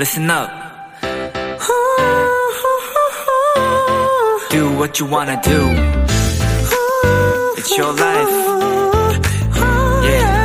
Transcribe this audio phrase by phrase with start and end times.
[0.00, 0.48] listen up.
[4.50, 5.60] Do what you wanna do.
[7.58, 8.30] It's your life.
[10.02, 10.40] Yeah.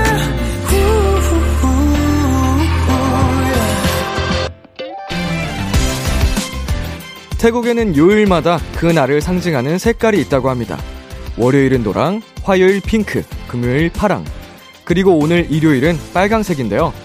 [7.38, 10.77] 태국에는 요일마다 그 날을 상징하는 색깔이 있다고 합니다.
[11.38, 14.26] 월요일은 노랑, 화요일 핑크, 금요일 파랑,
[14.84, 17.05] 그리고 오늘 일요일은 빨강색인데요.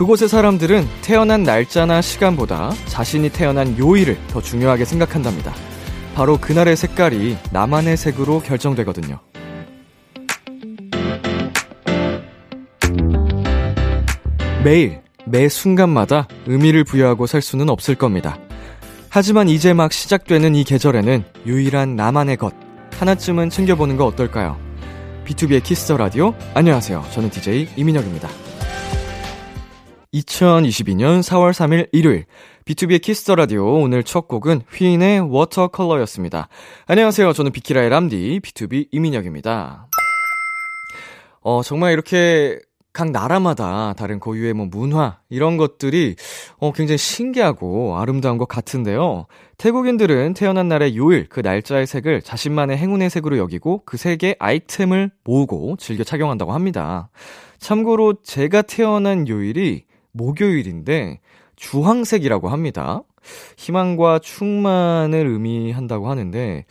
[0.00, 5.52] 그곳의 사람들은 태어난 날짜나 시간보다 자신이 태어난 요일을 더 중요하게 생각한답니다.
[6.14, 9.20] 바로 그날의 색깔이 나만의 색으로 결정되거든요.
[14.64, 18.38] 매일, 매 순간마다 의미를 부여하고 살 수는 없을 겁니다.
[19.10, 22.54] 하지만 이제 막 시작되는 이 계절에는 유일한 나만의 것,
[22.92, 24.58] 하나쯤은 챙겨보는 거 어떨까요?
[25.26, 26.34] B2B의 키스터 라디오.
[26.54, 27.04] 안녕하세요.
[27.12, 28.30] 저는 DJ 이민혁입니다.
[30.14, 32.24] 2022년 4월 3일 일요일
[32.64, 36.48] B2B의 키스터 라디오 오늘 첫 곡은 휘인의 water color였습니다.
[36.86, 37.32] 안녕하세요.
[37.32, 39.86] 저는 비키라의 람디 BTOB 이민혁입니다.
[41.42, 42.58] 어 정말 이렇게
[42.92, 46.16] 각 나라마다 다른 고유의 뭐 문화 이런 것들이
[46.58, 49.26] 어 굉장히 신기하고 아름다운 것 같은데요.
[49.58, 55.76] 태국인들은 태어난 날의 요일 그 날짜의 색을 자신만의 행운의 색으로 여기고 그 색의 아이템을 모으고
[55.78, 57.10] 즐겨 착용한다고 합니다.
[57.60, 61.20] 참고로 제가 태어난 요일이 목요일인데
[61.56, 63.02] 주황색이라고 합니다.
[63.56, 66.64] 희망과 충만을 의미한다고 하는데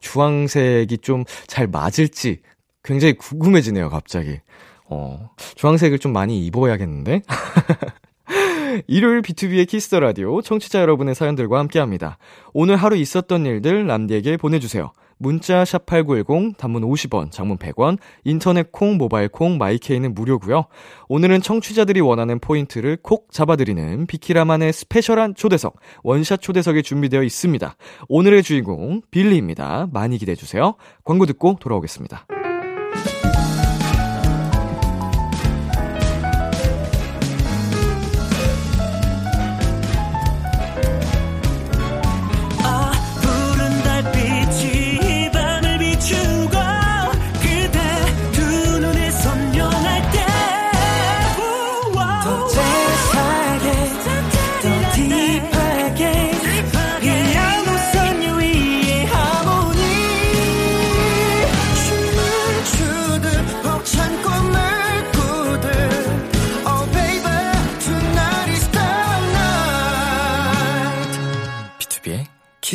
[0.00, 2.40] 주황색이 좀 잘 맞을지
[2.82, 4.40] 굉장히 궁금해지네요, 갑자기.
[4.86, 7.22] 어, 주황색을 좀 많이 입어야겠는데?
[8.86, 12.18] 일요일 B2B의 키스터 라디오 청취자 여러분의 사연들과 함께 합니다.
[12.52, 14.92] 오늘 하루 있었던 일들 람디에게 보내주세요.
[15.22, 20.64] 문자 샵 8910 단문 50원, 장문 100원, 인터넷 콩, 모바일 콩, 마이케이는 무료고요.
[21.08, 27.76] 오늘은 청취자들이 원하는 포인트를 콕 잡아드리는 비키라만의 special한 초대석, 원샷 초대석이 준비되어 있습니다.
[28.08, 29.88] 오늘의 주인공 빌리입니다.
[29.92, 30.74] 많이 기대해 주세요.
[31.04, 32.39] 광고 듣고 돌아오겠습니다.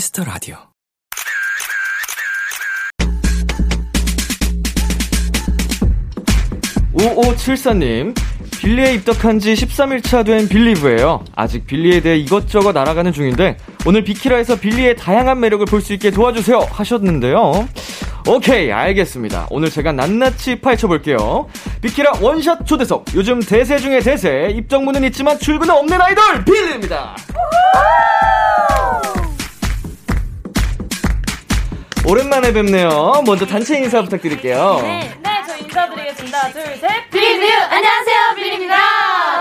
[0.05, 0.57] Kiss the Radio.
[6.93, 8.13] 오오칠사님
[8.59, 11.23] 빌리에 입덕한 지 13일차 된 빌리브예요.
[11.35, 16.59] 아직 빌리에 대해 이것저것 알아가는 중인데 오늘 비키라에서 빌리의 다양한 매력을 볼 수 있게 도와주세요
[16.71, 17.67] 하셨는데요.
[18.27, 19.47] 오케이 알겠습니다.
[19.51, 21.47] 오늘 제가 낱낱이 파헤쳐 볼게요.
[21.81, 27.15] 비키라 원샷 초대석 요즘 대세 중에 대세 입덕문은 있지만 출구는 없는 아이돌 빌리입니다.
[32.07, 33.23] 오랜만에 뵙네요.
[33.25, 34.79] 먼저 단체 인사 부탁드릴게요.
[34.81, 36.49] 네, 네, 저 인사드리겠습니다.
[36.51, 37.09] 둘, 셋.
[37.11, 37.45] 빌리 뷰!
[37.69, 38.75] 안녕하세요, 빌리입니다.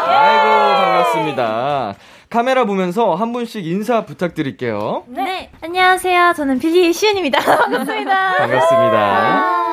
[0.07, 1.95] 아이고 반갑습니다.
[2.31, 5.05] 카메라 보면서 한 분씩 인사 부탁드릴게요.
[5.09, 6.33] 네, 안녕하세요.
[6.37, 7.39] 저는 빌리 시은입니다.
[7.45, 8.37] 반갑습니다.
[8.39, 9.64] 반갑습니다.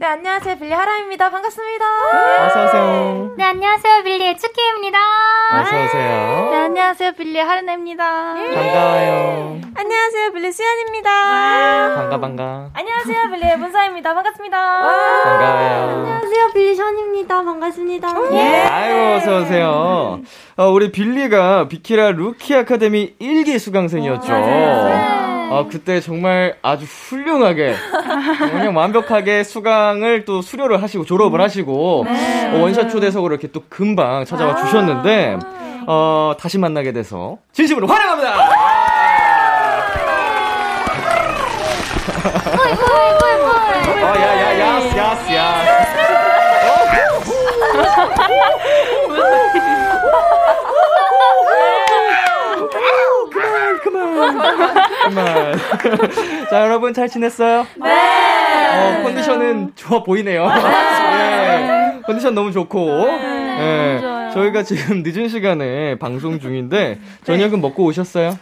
[0.00, 0.56] 네, 안녕하세요.
[0.58, 1.28] 빌리 하라입니다.
[1.30, 1.84] 반갑습니다.
[2.46, 3.34] 어서 오세요.
[3.36, 4.04] 네, 안녕하세요.
[4.04, 4.98] 빌리의 츠키입니다.
[5.52, 6.50] 어서 네, 오세요.
[6.54, 7.12] 안녕하세요.
[7.12, 8.34] 빌리 하루나입니다.
[8.34, 9.60] 반가워요.
[9.74, 10.32] 안녕하세요.
[10.32, 11.94] 빌리 수현입니다.
[11.96, 12.70] 반가 반가.
[12.74, 13.30] 안녕하세요.
[13.32, 14.14] 빌리의 문수아입니다.
[14.14, 14.56] 반갑습니다.
[15.24, 15.88] 반가워요.
[15.90, 16.48] 안녕하세요.
[16.54, 17.42] 빌리 션입니다.
[17.42, 18.08] 반갑습니다.
[18.08, 20.20] 아이고 어서 오세요.
[20.56, 24.32] 어, 우리 빌리가 비키라 루키 아카데미 1기 수강생이었죠.
[25.50, 27.74] 어, 그때 정말 아주 훌륭하게
[28.38, 34.56] 그냥 완벽하게 수강을 또 수료를 하시고 졸업을 하시고 어, 원샷 초대석으로 이렇게 또 금방 찾아와
[34.56, 35.38] 주셨는데
[35.86, 38.34] 어, 다시 만나게 돼서 진심으로 환영합니다.
[43.88, 45.88] 어, 야, 야, 야스, 야스, 야스.
[53.82, 55.56] 그만, 그만.
[56.50, 57.66] 자, 여러분 잘 지냈어요?
[57.82, 57.90] 네.
[58.98, 60.46] 어, 컨디션은 좋아 보이네요.
[60.48, 62.00] 네.
[62.06, 63.06] 컨디션 너무 좋고.
[63.06, 64.00] 네.
[64.32, 68.38] 저희가 지금 늦은 시간에 방송 중인데 저녁은 먹고 오셨어요?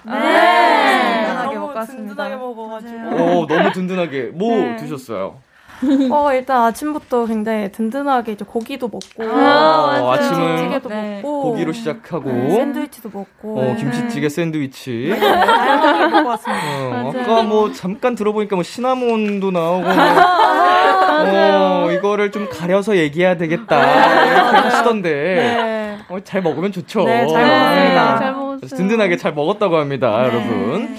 [1.86, 3.16] 든든하게 먹고 왔습니다.
[3.16, 4.30] 오, 너무 든든하게.
[4.34, 5.38] 뭐 드셨어요?
[6.10, 11.20] 어, 일단 아침부터 굉장히 든든하게 이제 고기도 먹고, 아, 어, 아침은 김치찌개도 네.
[11.22, 15.14] 먹고, 고기로 시작하고 네, 샌드위치도 먹고, 어, 김치찌개 샌드위치.
[15.18, 17.02] 다양하게 먹고 왔습니다.
[17.02, 24.24] 어, 아까 뭐 잠깐 들어보니까 뭐 시나몬도 나오고 뭐, 어, 이거를 좀 가려서 얘기해야 되겠다
[24.26, 25.98] 이렇게 하시던데 네.
[26.08, 27.04] 어, 잘 먹으면 좋죠.
[27.04, 28.12] 네, 잘 먹었습니다.
[28.14, 28.18] 네.
[28.18, 28.78] 잘 먹었어요.
[28.78, 30.28] 든든하게 잘 먹었다고 합니다, 네.
[30.28, 30.96] 여러분.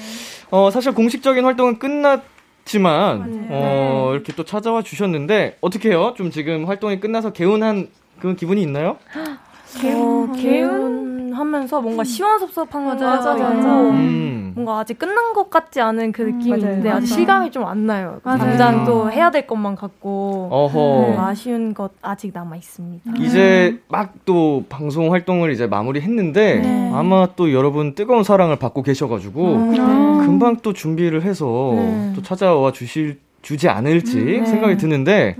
[0.50, 2.22] 어, 사실 공식적인 활동은 끝났
[2.68, 6.14] 지만 어, 이렇게 또 찾아와 주셨는데 어떻게 해요?
[6.18, 7.88] 좀 지금 활동이 끝나서 개운한
[8.20, 8.98] 그런 기분이 있나요?
[9.16, 11.07] 어, 개운
[11.38, 13.82] 하면서 뭔가 시원섭섭한 것도 맞아, 맞아.
[13.82, 14.52] 음.
[14.56, 16.56] 뭔가 아직 끝난 것 같지 않은 그 맞아요.
[16.56, 17.08] 있는데 아직.
[17.08, 18.20] 실감이 좀 안 나요.
[18.24, 18.40] 맞아요.
[18.40, 21.12] 당장 또 해야 될 것만 같고 어허.
[21.12, 23.12] 네, 아쉬운 것 아직 남아 있습니다.
[23.20, 26.92] 이제 막 또 방송 활동을 이제 마무리했는데 네.
[26.94, 30.18] 아마 또 여러분 뜨거운 사랑을 받고 계셔가지고 음.
[30.26, 32.14] 금방 또 준비를 해서 네.
[32.16, 34.46] 또 찾아와 주실 주지 않을지 네.
[34.46, 35.36] 생각이 드는데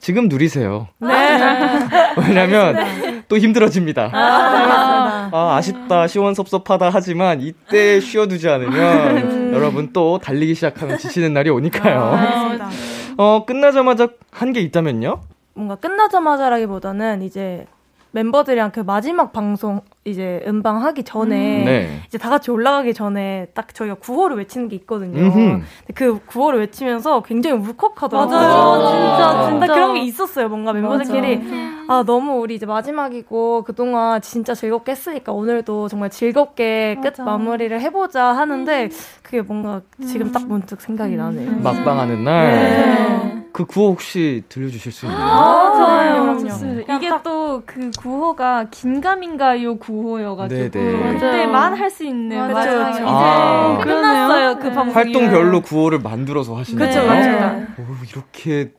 [0.00, 0.88] 지금 누리세요.
[0.98, 1.08] 네.
[2.18, 4.10] 왜냐면 또 힘들어집니다.
[4.12, 12.12] 아, 아, 아쉽다, 시원섭섭하다 하지만 이때 쉬어두지 않으면 여러분 또 달리기 시작하면 지치는 날이 오니까요.
[12.12, 12.68] 알겠습니다.
[13.16, 15.22] 어, 끝나자마자 한 게 있다면요?
[15.54, 17.64] 뭔가 끝나자마자라기보다는 이제
[18.10, 22.00] 멤버들이랑 그 마지막 방송 이제 음방 하기 전에 네.
[22.08, 25.16] 이제 다 같이 올라가기 전에 딱 저희가 구호를 외치는 게 있거든요.
[25.20, 25.34] 음흠.
[25.38, 28.36] 근데 그 구호를 외치면서 굉장히 울컥하더라고요.
[28.36, 28.88] 맞아요.
[28.90, 29.74] 진짜, 근데 진짜.
[29.74, 30.48] 그런 게 있었어요.
[30.48, 31.40] 뭔가 멤버들끼리
[31.88, 37.22] 아 너무 우리 이제 마지막이고 그 동안 진짜 즐겁게 했으니까 오늘도 정말 즐겁게 끝 맞아.
[37.24, 38.88] 마무리를 해보자 하는데
[39.22, 41.60] 그게 뭔가 지금 딱 문득 생각이 나네요.
[41.62, 42.50] 막방하는 날.
[42.50, 43.38] 네.
[43.52, 45.20] 그 구호 혹시 들려주실 수 있나요?
[45.20, 46.22] 아, 좋아요.
[46.22, 46.38] 그럼요.
[46.48, 46.96] 좋습니다.
[46.96, 49.91] 이게 또 그 구호가 긴가민가요 구호
[50.22, 51.12] 여가지고 네네.
[51.14, 52.54] 그때만 할 수 있는 맞아요.
[52.54, 52.92] 마지막에 그쵸.
[52.92, 53.78] 이제 아.
[53.82, 57.06] 끝났어요 그 방송이 활동별로 구호를 만들어서 하시는 거예요?
[57.06, 57.66] 맞아요.
[57.78, 58.70] 오, 이렇게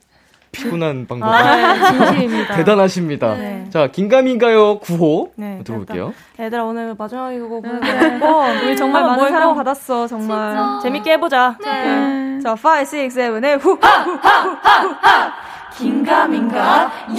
[0.51, 1.29] 피곤한 방법.
[1.29, 2.55] 아, 진심입니다.
[2.55, 3.35] 대단하십니다.
[3.35, 3.65] 네.
[3.71, 6.13] 자, 긴가민가요 구호 네, 들어볼게요.
[6.39, 11.57] 얘들아 오늘 마지막이고 그래서 우리 정말 많은 사랑 받았어 정말 재밌게 해보자.
[11.63, 12.39] 네.
[12.43, 15.33] 자, 5, 6, 7, 8, 후, 하, 후, 하, 후, 하, 후, 하.
[15.75, 16.59] 긴가민가,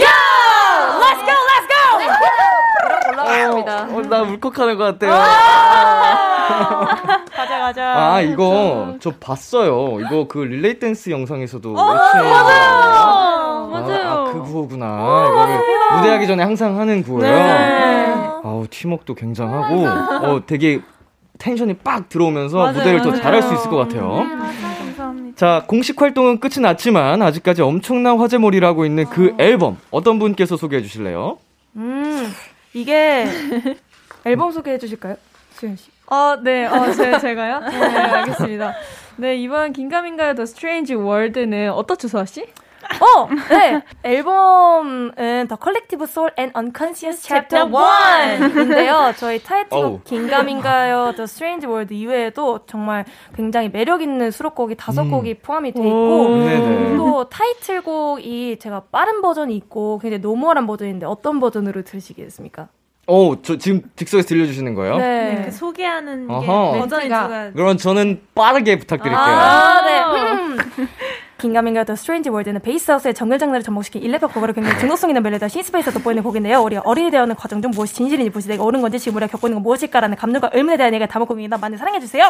[0.00, 0.06] 야!
[1.00, 2.53] Let's go, let's go!
[3.24, 3.88] 올라갑니다.
[3.94, 5.12] 어, 나 울컥하는 것 같아요.
[7.34, 8.14] 가자, 가자.
[8.14, 9.98] 아, 이거 저 봤어요.
[10.00, 13.68] 이거 그 릴레이 댄스 영상에서도 외치는 어, 거.
[13.72, 14.08] 맞아요.
[14.08, 15.26] 아, 그 구호구나.
[15.28, 15.58] 이거를
[15.96, 17.34] 무대하기 전에 항상 하는 구호예요.
[17.34, 18.14] 네.
[18.44, 20.80] 아우, 팀워크도 굉장하고, 어, 되게
[21.38, 23.22] 텐션이 빡 들어오면서 맞아요, 무대를 더 맞아요.
[23.22, 24.08] 잘할 수 있을 것 같아요.
[24.18, 30.56] 감사합니다 자, 공식 활동은 끝이 났지만 아직까지 엄청난 화제몰이를 하고 있는 그 앨범 어떤 분께서
[30.56, 31.38] 소개해 주실래요?
[31.76, 32.32] 음,
[32.74, 33.26] 이게
[34.26, 35.16] 앨범 소개해 주실까요?
[35.52, 35.90] 수현 씨.
[36.06, 37.60] 어, 네, 어, 제, 제가요?
[37.60, 38.74] 네, 알겠습니다.
[39.16, 42.44] 네, 이번 긴가민가요 The Strange World는 어떻죠, 수아 씨?
[43.00, 43.82] 어, 네.
[44.02, 49.16] 앨범은 The Collective Soul and Unconscious Chapter 1인데요.
[49.16, 49.42] 저희.
[49.42, 53.04] 타이틀곡 긴가민가요 The Strange World 이외에도 정말
[53.34, 55.10] 굉장히 매력 있는 수록곡이 다섯 음.
[55.10, 56.96] 곡이 포함이 돼 있고.
[56.96, 62.68] 또 타이틀곡이 제가 빠른 버전이 있고 굉장히 normal한 버전인데 어떤 버전으로 들으시겠습니까?
[63.06, 64.96] 어, 저 지금 즉석에서 들려주시는 거예요?
[64.96, 65.42] 네.
[65.44, 66.72] 그 소개하는 어허.
[66.72, 69.22] 게 버전이 가 그럼 저는 빠르게 부탁드릴게요.
[69.22, 70.00] 아, 네.
[70.32, 70.58] 음.
[71.38, 75.48] 긴가민가 The Strange World는 bass house와 jungle 장르를 접목시킨 electro pop으로 굉장히 중독성 있는 멜로디와
[75.48, 76.60] synth bass가 돋보이는 곡인데요.
[76.62, 79.56] 우리 어른이 되어가는 과정 중 무엇이 진실인지 무엇이 내가 옳은 건지 지금 우리가 겪고 있는
[79.56, 81.58] 건 무엇일까라는 감정과 의문에 대한 얘기를 담은 곡입니다.
[81.58, 82.24] 많이 사랑해주세요.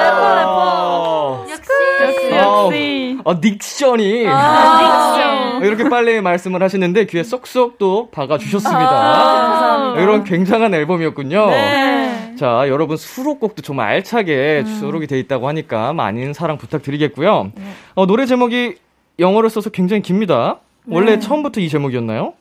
[0.00, 1.46] 래퍼, 래퍼.
[1.50, 3.18] 역시, 아우, 역시.
[3.24, 8.80] 어, diction이 아, 이렇게 빨리 말씀을 하시는데 귀에 쏙쏙 또 박아주셨습니다.
[8.90, 10.02] 감사합니다.
[10.02, 11.46] 이런 굉장한 앨범이었군요.
[11.50, 12.09] 네.
[12.40, 17.52] 자, 여러분 수록곡도 정말 알차게 수록이 돼 있다고 하니까 많은 사랑 부탁드리겠고요.
[17.94, 18.76] 어, 노래 제목이
[19.18, 20.58] 영어로 써서 굉장히 깁니다.
[20.86, 22.32] 원래 처음부터 이 제목이었나요?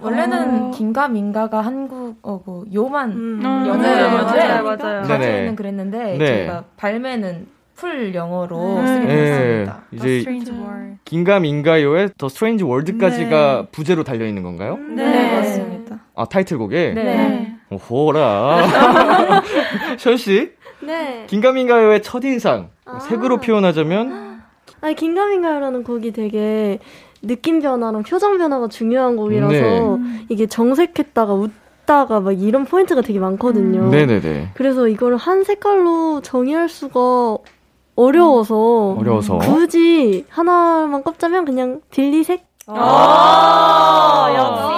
[0.00, 3.40] 원래는 긴가 민가가 한국어고 요만 음.
[3.44, 4.64] 영어로 네, 맞아요, 맞아요.
[4.64, 5.02] 맞아요.
[5.02, 6.26] 가제는 그랬는데 네.
[6.26, 8.86] 저희가 발매는 full 영어로 네.
[8.88, 9.82] 쓰게 네, 됐습니다.
[9.92, 10.96] 이제 Strange World.
[11.04, 14.78] 긴가민가요의 The Strange World까지가 부제로 달려 있는 건가요?
[14.78, 16.00] 네, 맞습니다.
[16.16, 17.51] 아 타이틀곡에 네.
[17.78, 17.94] 네.
[17.94, 19.42] 오호라
[19.98, 21.24] 션 씨, 네.
[21.28, 22.70] 긴가민가요의 첫 인상
[23.08, 24.42] 색으로 표현하자면
[24.80, 26.78] 아니, 긴가민가요라는 곡이 되게
[27.22, 30.26] 느낌 변화랑 표정 변화가 중요한 곡이라서 네.
[30.28, 33.88] 이게 정색했다가 웃다가 막 이런 포인트가 되게 많거든요.
[33.90, 37.38] 네네네 그래서 이거를 한 색깔로 정의할 수가
[37.94, 42.44] 어려워서 어려워서 굳이 하나만 꼽자면 그냥 빌리색?
[42.66, 44.32] 아,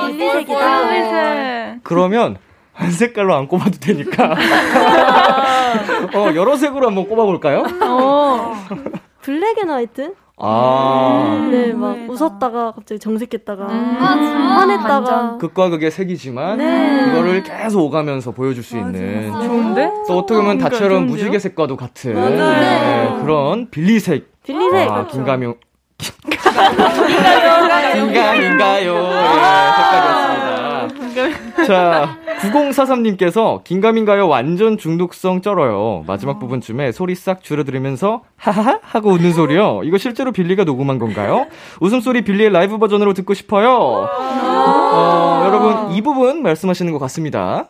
[0.07, 0.91] 역시 빌리색이다.
[0.91, 1.81] 네.
[1.83, 2.37] 그러면
[2.75, 4.35] 한 색깔로 안 꼽아도 되니까
[6.15, 7.65] 어 여러 색으로 한번 꼽아볼까요?
[7.83, 8.55] 어.
[9.23, 10.15] Black and White?
[10.37, 13.97] 아, 네, 막 웃었다가 갑자기 정색했다가 음.
[14.01, 17.05] 화냈다가 극과 극의 색이지만 네.
[17.05, 19.93] 그거를 계속 오가면서 보여줄 수 있는 좋은데?
[20.09, 21.13] 또 어떻게 보면 그러니까 다처럼 좋은데요?
[21.17, 22.15] 무지개 색과도 같은.
[22.15, 25.13] 네, 그런 빌리색 빌리색 아, 그렇죠.
[25.13, 25.55] 긴가명
[27.95, 29.13] 긴가민가요 예,
[29.77, 31.65] 색깔이었습니다.
[31.67, 32.19] 자,
[32.53, 36.05] 9043님께서 긴가민가요 완전 중독성 쩔어요.
[36.07, 39.81] 마지막 부분쯤에 소리 싹 줄여들으면서 하하하 하고 웃는 소리요.
[39.85, 41.47] 이거 실제로 빌리가 녹음한 건가요?
[41.81, 44.09] 웃음소리 빌리의 라이브 버전으로 듣고 싶어요.
[44.19, 47.69] 어, 여러분 이 부분 말씀하시는 것 같습니다.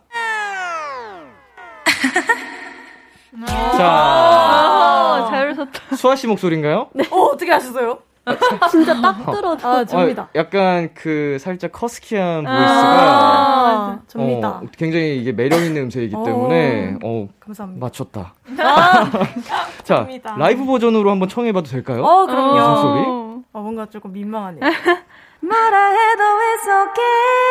[3.76, 5.96] 자, 아, 잘 웃었다.
[5.96, 6.88] 수아 씨 목소리인가요?
[7.10, 7.98] 어, 어떻게 하셨어요?
[8.70, 9.68] 진짜 딱 들어줘.
[9.68, 10.22] 아, 접니다.
[10.22, 14.48] 어, 약간 그 살짝 커스키한 보이스가 아, 접니다.
[14.48, 17.84] 어, 굉장히 이게 매력 있는 음색이기 때문에 어, 감사합니다.
[17.84, 18.34] 맞췄다.
[18.58, 19.10] 아,
[19.84, 20.36] 자, 감사합니다.
[20.38, 22.02] 라이브 버전으로 한번 청해봐도 될까요?
[22.02, 22.54] 어, 그럼요.
[22.54, 23.04] 무슨 소리?
[23.52, 24.60] 어, 뭔가 조금 민망하네요.
[25.40, 27.44] 말아 해도 it's okay.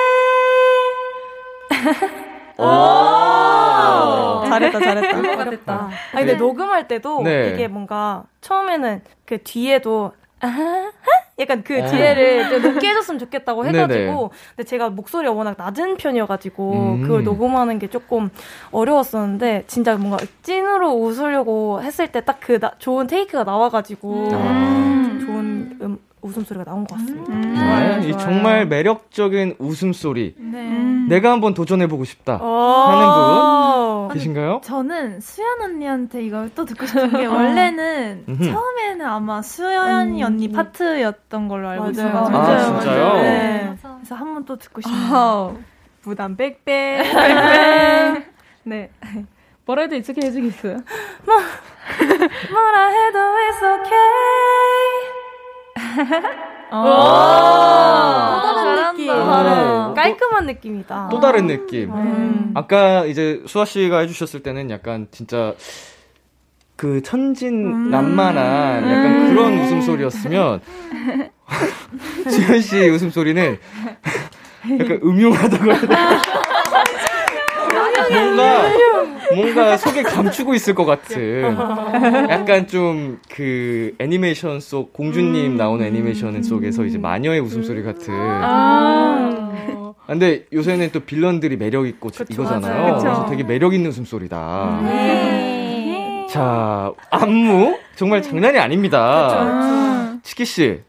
[4.53, 5.42] 잘했다, 잘했다.
[5.42, 5.74] 어렵다.
[6.13, 7.51] 아, 근데 녹음할 때도 네.
[7.53, 10.13] 이게 뭔가 처음에는 그 뒤에도
[10.44, 10.92] 아하,
[11.40, 11.88] 약간 그 어.
[11.88, 14.32] 뒤에를 좀 높게 해줬으면 좋겠다고 해가지고.
[14.56, 17.02] 근데 제가 목소리가 워낙 낮은 편이어가지고 음.
[17.04, 18.30] 그걸 녹음하는 게 조금
[18.72, 25.18] 어려웠었는데 진짜 뭔가 찐으로 웃으려고 했을 때 딱 그 좋은 테이크가 나와가지고 아.
[25.26, 27.34] 좋은 음, 웃음소리가 나온 것 같습니다.
[28.00, 30.36] 네, 이 정말 매력적인 웃음소리.
[31.10, 32.34] 내가 한번 도전해보고 싶다.
[32.38, 34.62] 하는 분 계신가요?
[34.63, 38.44] 저는 수연 언니한테 이걸 또 듣고 싶은 게 원래는 음흠.
[38.51, 41.92] 처음에는 아마 수연이 언니 파트였던 걸로 알고 맞아요.
[41.92, 43.13] 있어가지고 아, 진짜요?
[43.22, 43.75] 네.
[43.77, 45.00] 그래서 한 번 또 듣고 싶네요.
[45.12, 45.53] 아,
[46.01, 46.65] 부담 빽빽.
[48.65, 48.89] 네.
[49.65, 50.77] 뭐라 해도 익숙해 해주겠어요.
[52.51, 54.93] 뭐라 해도 it's okay.
[56.76, 59.10] 아, 또 다른 느낌.
[59.10, 59.94] 오.
[59.94, 61.10] 깔끔한 느낌이다.
[61.12, 61.94] 또 다른 느낌.
[61.94, 62.52] 음.
[62.56, 65.54] 아까 이제 수아 씨가 해주셨을 때는 약간 진짜
[66.76, 70.62] 그 천진 난만한 약간 그런 웃음소리였으면
[72.30, 73.58] 수현 씨 웃음소리는
[74.80, 76.22] 약간 음흉하다고 해야 되나?
[78.10, 78.64] 뭔가
[79.36, 81.44] 뭔가 속에 감추고 있을 것 같은
[82.30, 90.46] 약간 좀 그 애니메이션 속 공주님 나오는 애니메이션 속에서 이제 마녀의 웃음소리 같은 아, 근데
[90.54, 92.74] 요새는 또 빌런들이 매력 있고 이거잖아요.
[92.82, 92.94] 맞아요.
[92.96, 93.04] 그쵸.
[93.06, 94.82] 그래서 되게 매력 있는 웃음소리다.
[96.30, 100.20] 자, 안무 정말 장난이 아닙니다.
[100.24, 100.82] 치키 씨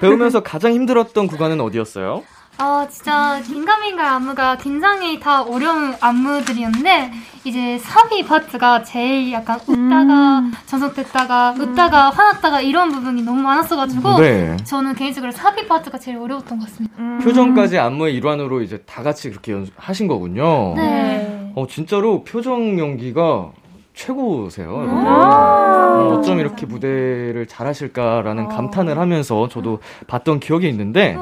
[0.00, 2.22] 배우면서 가장 힘들었던 구간은 어디였어요?
[2.56, 7.10] 아 진짜 긴가민가 안무가 굉장히 다 어려운 안무들이었는데
[7.44, 14.56] 이제 사비 파트가 제일 약간 웃다가 전속됐다가 웃다가 화났다가 이런 부분이 너무 많았어가지고 네.
[14.64, 16.96] 저는 개인적으로 사비 파트가 제일 어려웠던 것 같습니다.
[17.24, 20.74] 표정까지 안무의 일환으로 이제 다 같이 그렇게 연습하신 거군요.
[20.76, 21.52] 네.
[21.56, 23.50] 어, 진짜로 표정 연기가
[23.94, 24.66] 최고세요.
[24.68, 25.06] 여러분.
[25.06, 31.16] 어, 어쩜 이렇게 무대를 잘하실까라는 감탄을 하면서 저도 봤던 기억이 있는데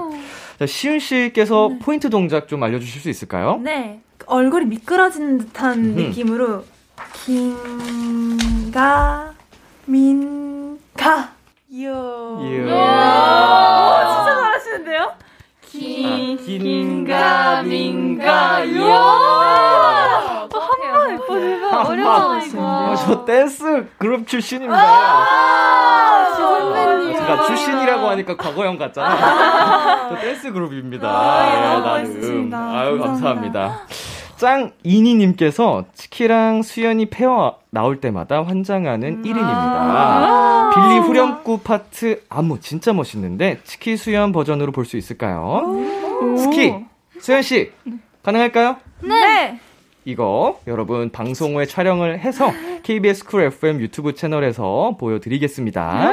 [0.62, 3.59] 자, 시윤 씨께서 포인트 동작 좀 알려주실 수 있을까요?
[3.64, 4.00] 네.
[4.26, 6.00] 얼굴이 미끄러지는 듯한 음흠.
[6.00, 6.64] 느낌으로
[7.25, 8.54] 긴가
[9.87, 11.33] 민가
[11.83, 12.38] 요.
[12.45, 12.59] 예.
[12.59, 15.12] 진짜 잘하시는데요?
[15.64, 18.59] 긴가 민가
[21.88, 25.82] 어려워, 아, 저 댄스 그룹 출신입니다.
[26.37, 27.12] 선배님.
[27.19, 30.09] 제가 출신이라고 하니까 과거형 같잖아.
[30.11, 31.07] 저 댄스 그룹입니다.
[31.09, 32.03] 예, 나름.
[32.05, 32.59] 멋있으십니다.
[32.59, 33.61] 아유, 감사합니다.
[33.61, 33.81] 감사합니다.
[34.37, 40.75] 짱 이니님께서 츠키랑 수현이 페어 나올 때마다 환장하는 1인입니다.
[40.75, 45.62] 빌리 후렴구 파트 안무 진짜 멋있는데 츠키 수현 버전으로 볼 수 있을까요?
[46.38, 46.75] 츠키
[47.21, 47.71] 수현 씨
[48.25, 48.77] 가능할까요?
[49.03, 49.61] 네.
[50.04, 52.50] 이거 여러분 방송 후에 촬영을 해서
[52.82, 56.12] KBS 쿨 FM 유튜브 채널에서 보여드리겠습니다.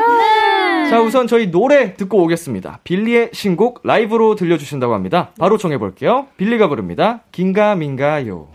[0.89, 2.79] 자 우선 저희 노래 듣고 오겠습니다.
[2.83, 5.31] 빌리의 신곡 라이브로 들려주신다고 합니다.
[5.39, 6.27] 바로 청해볼게요.
[6.37, 7.21] 빌리가 부릅니다.
[7.31, 8.47] 긴가민가요.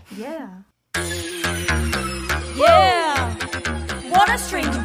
[4.11, 4.84] What a strange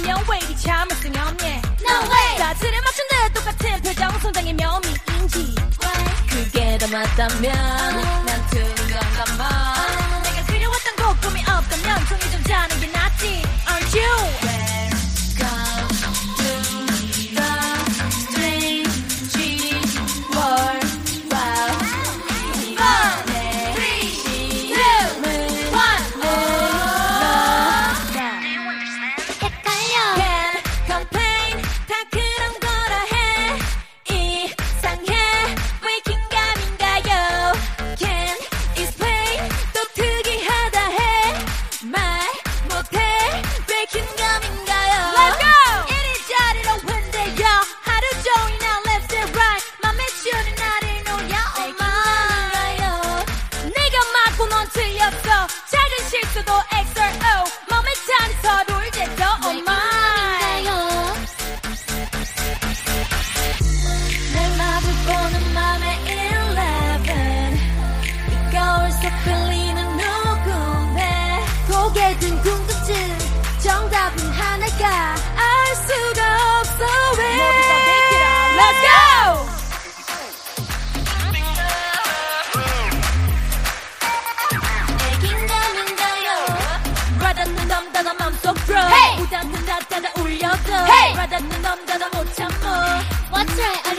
[0.00, 2.38] 하면 왜 이리 참을성이 없니 No way.
[2.38, 5.54] 다들을 맞춘 듯 똑같은 표정 손장의 묘미인지.
[6.28, 8.19] 그게 다 맞다면
[93.40, 93.89] 참어 What's right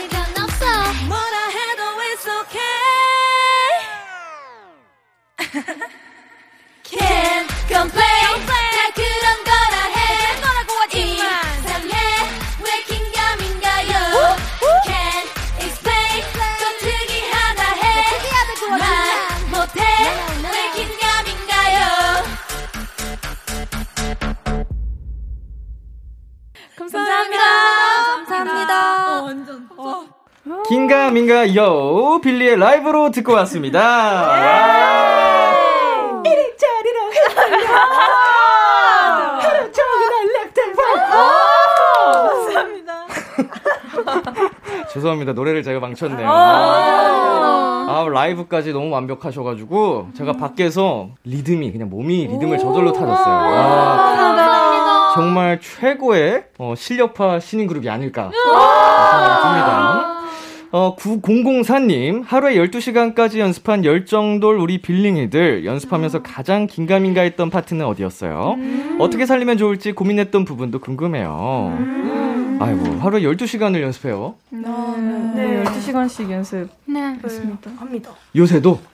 [29.26, 30.22] 감사합니다
[30.68, 34.32] 긴가 민가 요 빌리의 라이브로 듣고 왔습니다.
[44.92, 45.32] 죄송합니다.
[45.32, 46.28] 노래를 제가 망쳤네요.
[46.28, 53.34] 아, 라이브까지 너무 완벽하셔가지고 제가 밖에서 리듬이 그냥 몸이 리듬을 저절로 타졌어요.
[53.34, 54.51] 아,
[55.14, 60.12] 정말 최고의 어, 실력파 신인 그룹이 아닐까 생각이 듭니다.
[60.74, 68.56] 어, 9004님, 하루에 12시간까지 연습한 열정돌 우리 빌링이들, 연습하면서 가장 긴가민가 했던 파트는 어디였어요?
[68.98, 71.76] 어떻게 살리면 좋을지 고민했던 부분도 궁금해요.
[72.58, 74.34] 아이고, 하루에 12시간을 연습해요.
[75.34, 76.68] 네, 12시간씩 연습.
[76.86, 77.18] 네.
[77.78, 78.10] 합니다.
[78.34, 78.91] 요새도?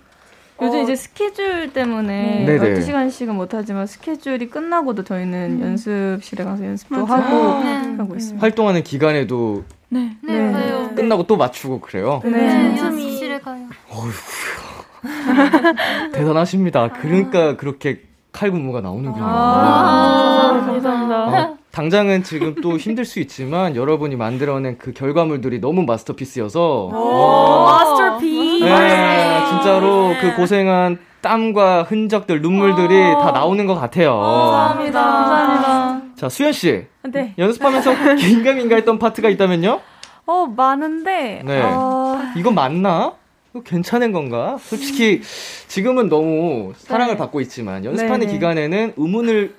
[0.61, 2.81] 요즘 이제 스케줄 때문에 네네.
[2.81, 7.97] 12시간씩은 못하지만 스케줄이 끝나고도 저희는 연습실에 가서 연습도 하고 네.
[7.97, 8.43] 하고 있습니다.
[8.43, 10.91] 활동하는 기간에도 네, 가요.
[10.95, 12.21] 끝나고 또 맞추고 그래요?
[12.25, 12.77] 네.
[12.77, 13.67] 연습실에 가요.
[16.13, 16.89] 대단하십니다.
[16.93, 19.25] 그러니까 그렇게 칼군무가 나오는군요.
[19.25, 21.25] 아, 감사합니다.
[21.27, 28.28] 어, 당장은 지금 또 힘들 수 있지만 여러분이 만들어낸 그 결과물들이 너무 마스터피스여서 어, 마스터피.
[28.69, 34.19] 네, 진짜로 그 고생한 땀과 흔적들, 눈물들이 다 나오는 것 같아요.
[34.19, 35.03] 감사합니다.
[35.03, 36.01] 감사합니다.
[36.17, 36.87] 자, 수현 씨.
[37.05, 37.35] 네.
[37.39, 39.81] 연습하면서 긴가민가 했던 파트가 있다면요?
[40.27, 41.63] 어, 많은데, 네.
[41.65, 43.13] 어, 이건 맞나?
[43.55, 44.57] 이거 괜찮은 건가?
[44.61, 45.23] 솔직히
[45.69, 48.33] 지금은 너무 사랑을 받고 있지만 연습하는 네네.
[48.33, 49.55] 기간에는 의문을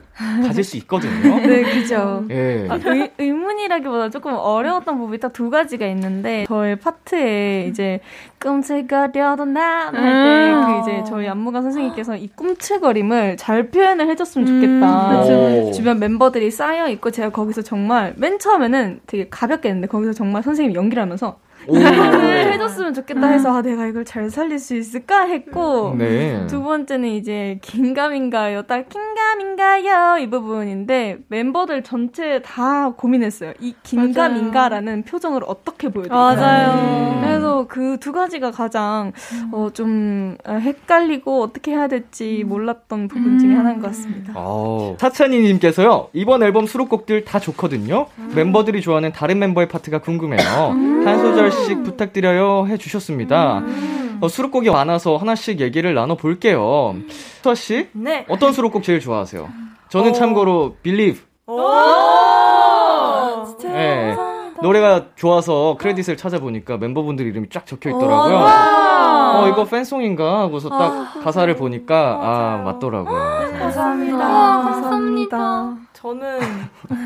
[0.45, 1.37] 가질 수 있거든요.
[1.39, 2.25] 네, 그죠.
[2.29, 2.67] 예.
[2.69, 8.01] 아, 의, 의문이라기보다 조금 어려웠던 부분이 딱 두 가지가 있는데 저의 파트에 이제
[8.41, 15.21] 꿈틀거려도 난할때 그 이제 저희 안무가 선생님께서 이 꿈틀거림을 잘 표현을 해줬으면 좋겠다.
[15.21, 15.71] 오.
[15.71, 20.75] 주변 멤버들이 쌓여 있고 제가 거기서 정말 맨 처음에는 되게 가볍게 했는데 거기서 정말 선생님이
[20.75, 21.77] 연기를 하면서 오.
[21.77, 26.47] 이걸 해줬으면 좋겠다 해서 아 내가 이걸 잘 살릴 수 있을까 했고 네.
[26.47, 33.53] 두 번째는 이제 긴가민가요, 딱 긴가민가요 이 부분인데 멤버들 전체 다 고민했어요.
[33.59, 36.15] 이 긴가민가라는 표정을 어떻게 보여드릴까.
[36.15, 37.19] 맞아요.
[37.21, 39.11] 그래서 그 두 가지가 가장
[39.51, 44.33] 어, 좀 헷갈리고 어떻게 해야 될지 몰랐던 부분 중에 하나인 것 같습니다.
[44.35, 48.07] 어, 사찬이님께서요, 이번 앨범 수록곡들 다 좋거든요.
[48.35, 50.39] 멤버들이 좋아하는 다른 멤버의 파트가 궁금해요.
[51.05, 53.63] 한 소절 씩 부탁드려요 해주셨습니다.
[54.21, 56.95] 어, 수록곡이 많아서 하나씩 얘기를 나눠볼게요.
[57.41, 58.25] 수아 씨, 네.
[58.27, 59.47] 어떤 수록곡 제일 좋아하세요?
[59.89, 60.13] 저는 어.
[60.13, 61.21] 참고로 Believe
[63.63, 64.15] 네.
[64.61, 68.35] 노래가 좋아서 크레딧을 찾아보니까 멤버분들 이름이 쫙 적혀 있더라고요.
[68.35, 73.51] 어, 이거 팬송인가 하고서 딱 가사를 보니까 아, 맞더라고요.
[73.51, 73.59] 네.
[73.59, 74.17] 감사합니다.
[74.17, 75.75] 감사합니다.
[75.93, 76.39] 저는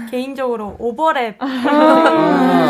[0.09, 1.47] 개인적으로 오버랩 아.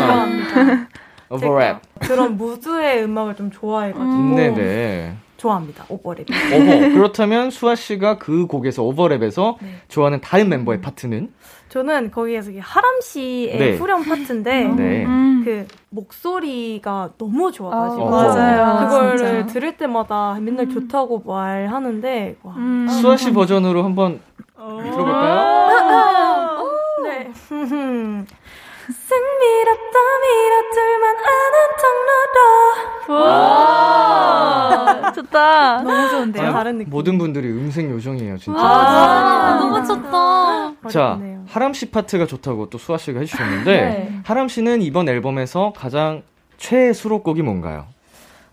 [0.04, 0.88] 좋아합니다.
[1.30, 1.78] 오버랩.
[2.00, 5.16] 그런 무드의 음악을 좀 좋아해가지고 네네.
[5.36, 5.84] 좋아합니다.
[5.86, 6.26] 오버랩.
[6.54, 6.94] 오버.
[6.94, 9.68] 그렇다면 수아 씨가 그 곡에서 오버랩에서 네.
[9.88, 11.32] 좋아하는 다른 멤버의 파트는?
[11.68, 13.76] 저는 거기에서 하람 씨의 네.
[13.76, 15.04] 후렴 파트인데 네.
[15.44, 18.88] 그 목소리가 너무 좋아가지고 아, 맞아요.
[18.88, 19.46] 그거를 진짜.
[19.46, 22.54] 들을 때마다 맨날 좋다고 말하는데 와.
[22.56, 22.86] 음.
[22.88, 24.20] 수아 씨 버전으로 한번
[24.56, 26.64] 들어볼까요?
[27.02, 27.30] 네.
[28.92, 31.56] 승미롭다 미라둘만 아는
[33.08, 35.82] 통로로 와, 좋다.
[35.82, 36.52] 너무 좋은데요?
[36.52, 36.90] 다른 느낌.
[36.90, 38.58] 모든 분들이 음색 요정이에요, 진짜.
[38.60, 40.72] 아, 너무 좋다.
[40.90, 41.18] 자.
[41.48, 44.20] 하람 씨 파트가 좋다고 또 수아 씨가 해주셨는데, 네.
[44.24, 46.22] 하람 씨는 이번 앨범에서 가장
[46.56, 47.86] 최애 수록곡이 뭔가요?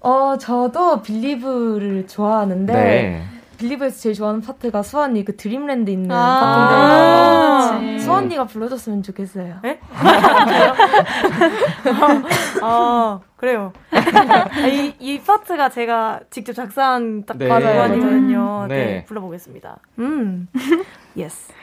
[0.02, 3.24] 어, 저도 빌리브를 좋아하는데 네.
[3.62, 8.04] 빌리브에서 제일 좋아하는 파트가 수아언니 그 드림랜드 있는 아, 파트인데 그치.
[8.06, 9.62] 수아언니가 불러줬으면 좋겠어요.
[12.64, 13.72] 아 그래요.
[13.92, 17.48] 아, 이, 이 파트가 제가 직접 작사한 딱 네.
[17.48, 18.66] 부분이거든요.
[18.68, 18.76] 네.
[18.76, 19.06] 네.
[19.06, 19.78] 불러보겠습니다.
[20.00, 20.48] 음,
[21.16, 21.54] yes.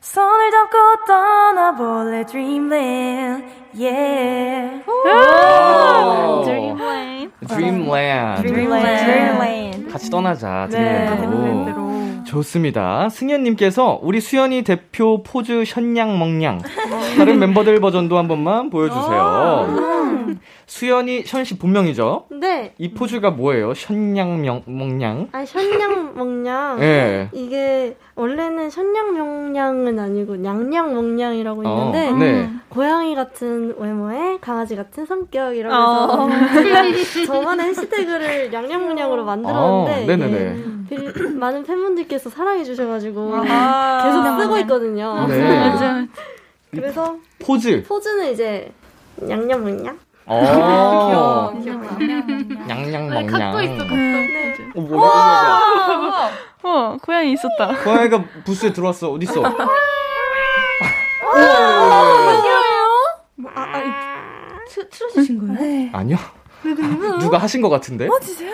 [0.00, 4.84] 손을 잡고 떠나볼래 Dreamland, yeah.
[6.44, 7.32] Dreamland.
[7.46, 8.42] Dreamland.
[8.42, 9.65] Dreamland.
[9.96, 11.42] 같이 떠나자, 네, 드림랜드로.
[11.42, 12.24] 랜드로.
[12.24, 13.08] 좋습니다.
[13.08, 16.60] 승현님께서 우리 수연이 대표 포즈 현냥멍냥.
[17.16, 19.95] 다른 멤버들 버전도 한 번만 보여주세요.
[20.66, 22.26] 수연이 션씨 본명이죠?
[22.40, 22.74] 네.
[22.78, 23.72] 이 포즈가 뭐예요?
[23.76, 25.28] 현냥멍냥?
[25.32, 26.82] 아, 션냥멍냥.
[26.82, 27.28] 예.
[27.32, 32.50] 이게 원래는 션냥 명냥은 아니고 냥냥멍냥이라고 어, 있는데 네.
[32.68, 36.28] 고양이 같은 외모에 강아지 같은 성격 이러면서 어.
[37.26, 40.56] 저만의 해시태그를 냥냥멍냥으로 만들었는데 어, 네네네.
[40.90, 45.26] 이게 되게 많은 팬분들께서 사랑해 주셔가지고 아, 계속 쓰고 있거든요.
[45.26, 46.08] 네.
[46.70, 47.82] 그래서 포즈.
[47.84, 48.70] 포즈는 이제
[49.16, 49.98] 냥냥멍냥.
[50.26, 51.52] 어.
[51.60, 51.86] 귀여워.
[52.66, 53.26] 냥냥멍냥.
[53.26, 53.94] 갖고 있어, 갖고.
[54.74, 56.30] 어, 뭐야?
[56.62, 57.68] 어, 고양이 있었다.
[57.84, 59.10] 고양이가 부스에 들어왔어.
[59.12, 59.42] 어디 있어?
[64.68, 65.52] 추, 추러주신 거예요?
[65.54, 65.90] 네.
[65.92, 66.16] 아니요.
[67.20, 68.06] 누가 하신 것 같은데?
[68.08, 68.52] 어, 진짜요?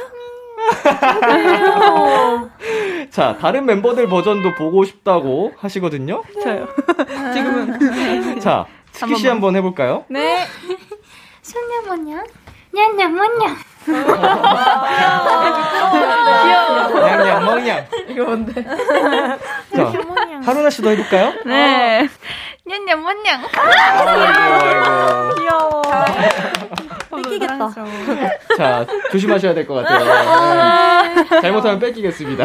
[3.11, 6.23] 자, 다른 멤버들 버전도 보고 싶다고 하시거든요.
[6.43, 6.69] 저요.
[7.35, 8.41] 지금은.
[8.41, 10.05] 자, 스키 씨 한번 해볼까요?
[10.09, 10.45] 네.
[11.43, 12.25] 션냐뭐냐?
[12.73, 13.57] 냐냐뭐냐?
[16.95, 17.87] 냥냥멍냥.
[18.09, 18.53] 이거 뭔데?
[18.63, 19.93] 자,
[20.45, 21.33] 하루나 씨도 해볼까요?
[21.45, 22.09] 네.
[22.69, 23.43] 냔냔뭔냥.
[23.55, 25.83] 아이고, 귀여워.
[27.11, 27.71] 뺏기겠다.
[28.57, 31.15] 자, 조심하셔야 될 것 같아요.
[31.29, 31.41] 네.
[31.41, 32.45] 잘못하면 뺏기겠습니다.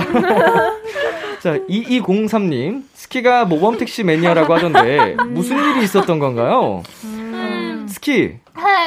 [1.39, 2.83] 자, 2203님.
[2.95, 6.81] 스키가 모범 택시 매니아라고 하던데, 무슨 일이 있었던 건가요?
[7.87, 8.39] 스키,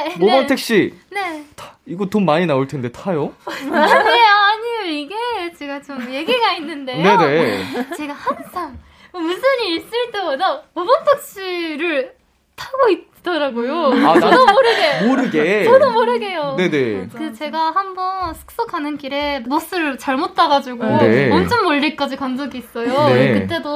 [0.04, 0.16] 네.
[0.16, 1.44] 모범택시, 네.
[1.86, 3.34] 이거 돈 많이 나올 텐데 타요?
[3.46, 4.84] 아니에요, 아니에요.
[4.86, 5.14] 이게
[5.58, 7.02] 제가 좀 얘기가 있는데요.
[7.02, 7.64] 네네.
[7.96, 8.78] 제가 항상
[9.12, 12.14] 무슨 일 있을 때마다 모범 택시를
[12.60, 13.86] 타고 있더라고요.
[14.06, 15.06] 아, 나- 저도 모르게.
[15.06, 15.64] 모르게.
[15.64, 16.54] 저도 모르게요.
[16.58, 17.08] 네네.
[17.16, 21.30] 그 제가 한번 숙소 가는 길에 버스를 잘못 타가지고 네.
[21.32, 23.08] 엄청 멀리까지 간 적이 있어요.
[23.08, 23.40] 네.
[23.40, 23.70] 그때도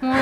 [0.00, 0.14] 뭐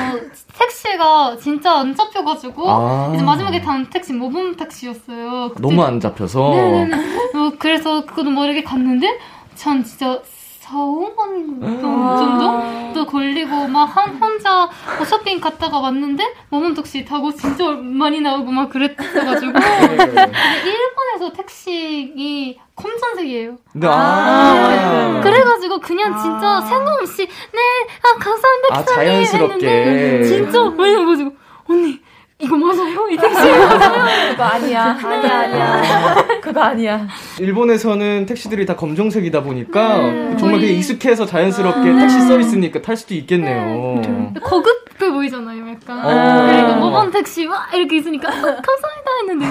[0.59, 3.13] 택시가 진짜 안 잡혀가지고 아.
[3.15, 5.51] 이제 마지막에 탄 택시 모범 택시였어요.
[5.51, 6.51] 그때 너무 안 잡혀서.
[6.51, 6.95] 네네네.
[7.35, 9.19] 어, 그래서 그것도 모르게 갔는데
[9.55, 10.21] 전 진짜
[10.69, 12.93] 4, 5만 정도?
[12.95, 18.51] 또 걸리고 막 한, 혼자 뭐 쇼핑 갔다가 왔는데 모범 택시 타고 진짜 많이 나오고
[18.51, 19.97] 막 그랬어가지고 네.
[19.97, 20.33] 근데
[20.65, 23.57] 일본에서 택시이 검정색이에요.
[23.73, 25.21] 네, 아.
[25.23, 27.61] 그래가지고 그냥 진짜 생각 없이 네,
[28.03, 28.77] 아 감사합니다.
[28.77, 29.67] 아, 자연스럽게.
[29.67, 31.33] 했는데 진짜 많이 나가지고
[31.69, 32.01] 언니
[32.41, 33.09] 이거 맞아요?
[33.11, 34.31] 이 택시 맞아요?
[34.31, 34.97] 그거 아니야.
[35.03, 36.27] 아니야, 아니야.
[36.41, 37.09] 그거 아니야.
[37.41, 44.01] 일본에서는 택시들이 다 검정색이다 보니까 정말 그게 익숙해서 자연스럽게 택시 써 있으니까 탈 수도 있겠네요.
[44.45, 45.99] 고급해 보이잖아요, 약간.
[46.05, 46.47] 어.
[46.47, 49.47] 그리고 모범 택시 와 이렇게 있으니까 아, 감사합니다 했는데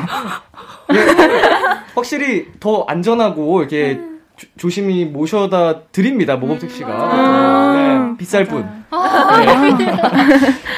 [1.94, 4.00] 확실히 더 안전하고 이렇게
[4.38, 8.64] 조, 조심히 모셔다 드립니다 모범 택시가 네, 비쌀 뿐.
[8.64, 8.77] 아,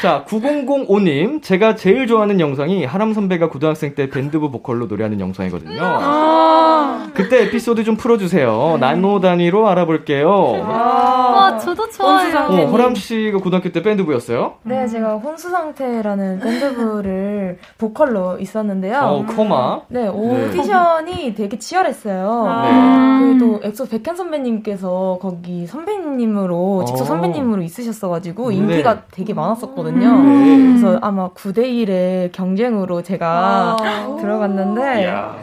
[0.02, 1.42] 자, 9005님.
[1.44, 5.80] 제가 제일 좋아하는 영상이 하람 선배가 고등학생 때 밴드부 보컬로 노래하는 영상이거든요.
[5.82, 7.08] 아.
[7.14, 8.78] 그때 에피소드 좀 풀어주세요.
[8.80, 10.30] 나노 단위로 알아볼게요.
[10.30, 12.38] 와, 저도 좋아요.
[12.38, 14.54] 어, 하람 씨가 고등학교 때 밴드부였어요?
[14.64, 19.00] 네, 제가 혼수 상태라는 밴드부를 보컬로 있었는데요.
[19.02, 19.82] 어, 커마.
[19.90, 22.62] 네, 오디션이 되게 치열했어요.
[22.64, 23.20] 네.
[23.20, 27.06] 그래도 엑소 백현 선배님께서 거기 선배님으로 직접 어.
[27.06, 28.56] 선배님으로 있으셨어 가지고 네.
[28.56, 30.22] 인기가 되게 많았었거든요.
[30.22, 30.58] 네.
[30.68, 33.76] 그래서 아마 9대 1의 경쟁으로 제가
[34.22, 35.36] 들어갔는데, 이야.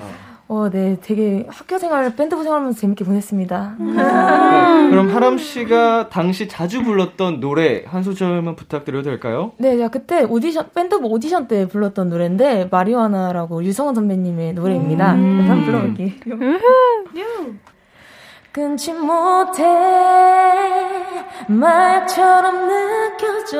[0.48, 3.74] 어, 네, 되게 학교 생활, 밴드부 생활하면서 재밌게 보냈습니다.
[4.90, 9.50] 그럼 하람 씨가 당시 자주 불렀던 노래 한 소절만 부탁드려도 될까요?
[9.58, 15.16] 네, 제가 그때 오디션, 밴드부 오디션 때 불렀던 노래인데, 마리화나라고 유성원 선배님의 노래입니다.
[15.16, 16.10] 그래서 한번 불러볼게요.
[18.56, 19.62] 끊지 못해,
[21.46, 23.58] 마약처럼 느껴져.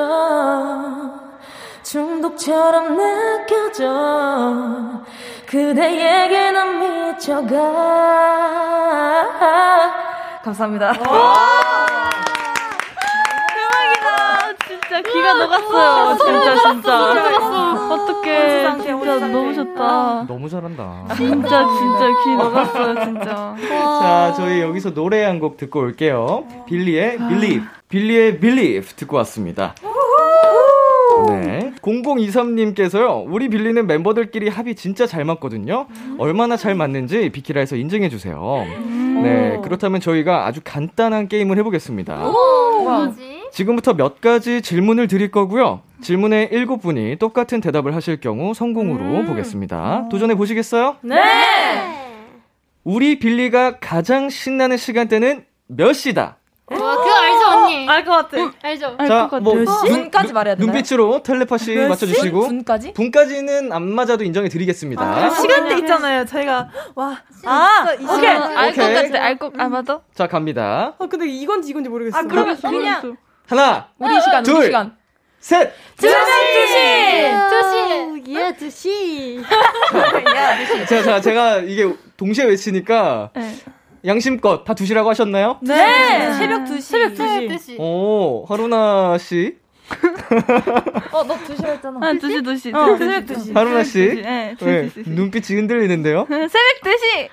[1.82, 5.02] 중독처럼 느껴져.
[5.44, 7.52] 그대에게 난 미쳐가.
[10.42, 10.94] 감사합니다.
[14.66, 16.16] 진짜 귀가 녹았어요.
[16.24, 17.10] 진짜 진짜.
[17.90, 18.15] 어떡해.
[18.26, 20.24] 진짜 너무 좋다.
[20.26, 21.04] 너무 잘한다.
[21.16, 23.04] 진짜 진짜 귀 녹았어요.
[23.04, 23.54] 진짜.
[23.68, 26.44] 자, 저희 여기서 노래 한 곡 듣고 올게요.
[26.66, 27.62] 빌리의 Believe.
[27.88, 29.74] 빌리의 Believe 듣고 왔습니다.
[31.28, 31.72] 네.
[31.82, 35.86] 0023님께서요, 우리 빌리는 멤버들끼리 합이 진짜 잘 맞거든요.
[36.18, 38.64] 얼마나 잘 맞는지 비키라에서 인증해주세요.
[39.22, 39.60] 네.
[39.62, 42.16] 그렇다면 저희가 아주 간단한 게임을 해보겠습니다.
[42.16, 43.35] 뭐지?
[43.56, 45.80] 지금부터 몇 가지 질문을 드릴 거고요.
[46.02, 50.08] 질문에 일곱 분이 똑같은 대답을 하실 경우 성공으로 보겠습니다.
[50.10, 50.96] 도전해 보시겠어요?
[51.00, 51.16] 네.
[52.84, 56.36] 우리 빌리가 가장 신나는 시간대는 몇 시다?
[56.70, 57.88] 와, 그거 알죠, 언니?
[57.88, 58.52] 알 것 같아.
[58.62, 58.96] 알죠?
[59.08, 59.54] 자, 뭐
[59.86, 60.66] 분까지 말해야 되나요?
[60.72, 62.92] 눈빛으로 텔레파시 맞춰주시고 분까지?
[62.92, 65.30] 분까지는 안 맞아도 인정해 드리겠습니다.
[65.30, 66.26] 시간대 있잖아요.
[66.26, 67.16] 저희가 와.
[67.46, 68.26] 아, 오케이.
[68.28, 68.94] 알것 오케이.
[69.12, 69.24] 같아.
[69.24, 70.02] 알것 아마도.
[70.12, 70.94] 자 갑니다.
[70.98, 72.18] 아 근데 이건지 이건지 모르겠어.
[72.18, 73.16] 아, 그러면 그냥
[73.46, 74.56] 하나, 우리 시간, 둘.
[74.56, 74.96] 우리 시간.
[75.40, 75.72] 셋.
[75.96, 76.08] 두시!
[78.28, 79.40] 예, 두시.
[80.88, 83.30] 자, 자, 제가 이게 동시에 외치니까
[84.04, 85.58] 양심껏 다 두시라고 하셨나요?
[85.62, 86.32] 네.
[86.34, 86.80] 새벽 2시.
[86.80, 87.48] 새벽 2시.
[87.48, 87.76] 두시.
[87.78, 89.56] 오, 하루나 씨,
[91.12, 92.00] 어, 너 두시라 했잖아.
[92.02, 92.72] 아, 두시 두시.
[92.74, 93.54] 어, 새벽 2시.
[93.54, 93.98] 하루나 씨.
[94.22, 95.10] 네, 네, 두시 두시.
[95.10, 96.26] 눈빛이 흔들리는데요.
[96.28, 96.50] 새벽
[96.82, 97.28] 두시.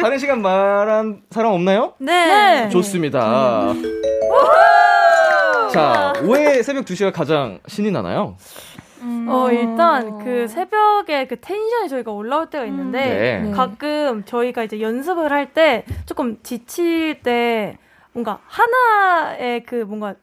[0.00, 1.94] 다른 시간 말한 사람 없나요?
[1.98, 2.68] 네.
[2.70, 3.72] 좋습니다.
[5.72, 8.36] 자, 왜 새벽 2시가 가장 신이 나나요?
[9.28, 13.50] 어, 일단 그 새벽에 그 텐션이 저희가 올라올 때가 있는데 네.
[13.50, 17.76] 가끔 저희가 이제 연습을 할 때 조금 지칠 때
[18.12, 20.14] 뭔가 하나의 그 뭔가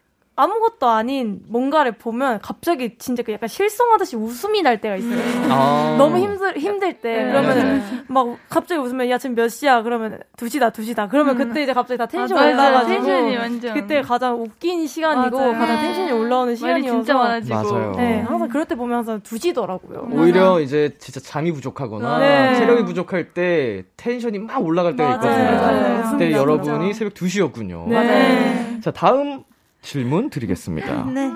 [0.41, 5.19] 아무것도 아닌 뭔가를 보면 갑자기 진짜 그 약간 실성하듯이 웃음이 날 때가 있어요.
[5.49, 5.95] 아.
[5.99, 7.31] 너무 힘들 힘들 때 네.
[7.31, 11.99] 그러면은 막 갑자기 웃으면 야 지금 몇 시야 그러면 2시다 2시다 그러면 그때 이제 갑자기
[11.99, 12.53] 다 텐션 맞아요.
[12.53, 13.73] 올라가지고 텐션이 완전.
[13.75, 15.53] 그때 가장 웃긴 시간이고 맞아요.
[15.53, 17.55] 가장 텐션이 올라오는 시간이어서 진짜 많아지고.
[17.73, 17.91] 맞아요.
[17.97, 20.11] 네 항상 그럴 때 보면 항상 2시더라고요.
[20.11, 22.55] 오히려 이제 진짜 잠이 부족하거나 네.
[22.55, 25.13] 체력이 부족할 때 텐션이 막 올라갈 때가.
[25.15, 25.33] 있거든요.
[25.35, 26.11] 맞아요.
[26.11, 26.93] 그때 여러분이.
[26.95, 27.87] 새벽 2시였군요.
[27.89, 28.79] 네.
[28.81, 29.43] 자, 다음
[29.81, 31.05] 질문 드리겠습니다.
[31.13, 31.31] 네.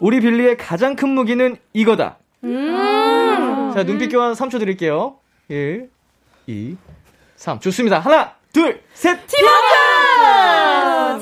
[0.00, 2.18] 우리 빌리의 가장 큰 무기는 이거다.
[2.44, 3.72] 음.
[3.74, 5.16] 자, 눈빛 교환 3초 드릴게요.
[5.48, 5.90] 1,
[6.46, 6.76] 2,
[7.36, 7.60] 3.
[7.60, 7.98] 좋습니다.
[7.98, 9.18] 하나, 둘, 셋!
[9.26, 9.56] 팀워크!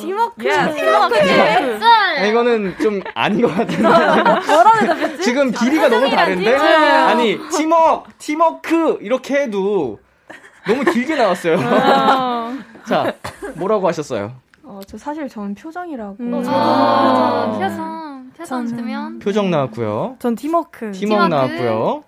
[0.00, 0.48] 팀워크!
[2.18, 3.88] 아, 이거는 좀 아닌 것 같은데.
[5.22, 6.56] 지금 길이가 너무 다른데?
[6.56, 9.98] 아니, 팀워크, 팀워크, 이렇게 해도
[10.66, 11.56] 너무 길게 나왔어요.
[12.88, 13.14] 자,
[13.54, 14.34] 뭐라고 하셨어요?
[14.78, 16.16] 어, 저 사실 저는 표정이라고.
[16.46, 18.30] 아, 표정.
[18.36, 19.18] 표정 뜨면.
[19.18, 20.16] 표정 나왔고요.
[20.20, 20.92] 전 팀워크.
[20.92, 21.26] 팀워크 팀워크.
[21.28, 22.04] 나왔고요.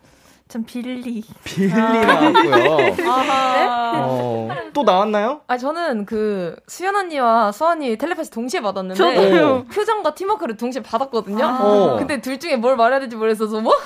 [0.47, 1.25] 전 빌리.
[1.43, 2.95] 빌리 나왔고요.
[4.03, 5.41] 어, 또 나왔나요?
[5.49, 9.65] 아 저는 그 수연 언니와 수아 언니 텔레파시 동시에 받았는데 저도요.
[9.75, 11.45] 표정과 팀워크를 동시에 받았거든요.
[11.45, 11.97] 어.
[11.99, 13.75] 근데 둘 중에 뭘 말해야 될지 모르겠어서 뭐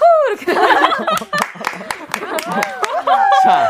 [3.45, 3.69] 자,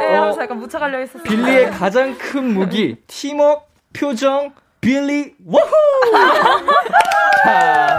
[0.00, 1.24] 네, 어, 하면서 약간 묻혀가려 했었어요.
[1.24, 3.64] 빌리의 가장 큰 무기, 팀워크,
[3.96, 5.70] 표정, 빌리, 워후!
[7.44, 7.98] 자,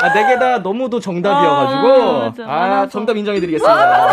[0.00, 2.52] 아, 네개 다 너무도 정답이어가지고, 아.
[2.52, 2.88] 아.
[2.88, 4.08] 정답 인정해드리겠습니다.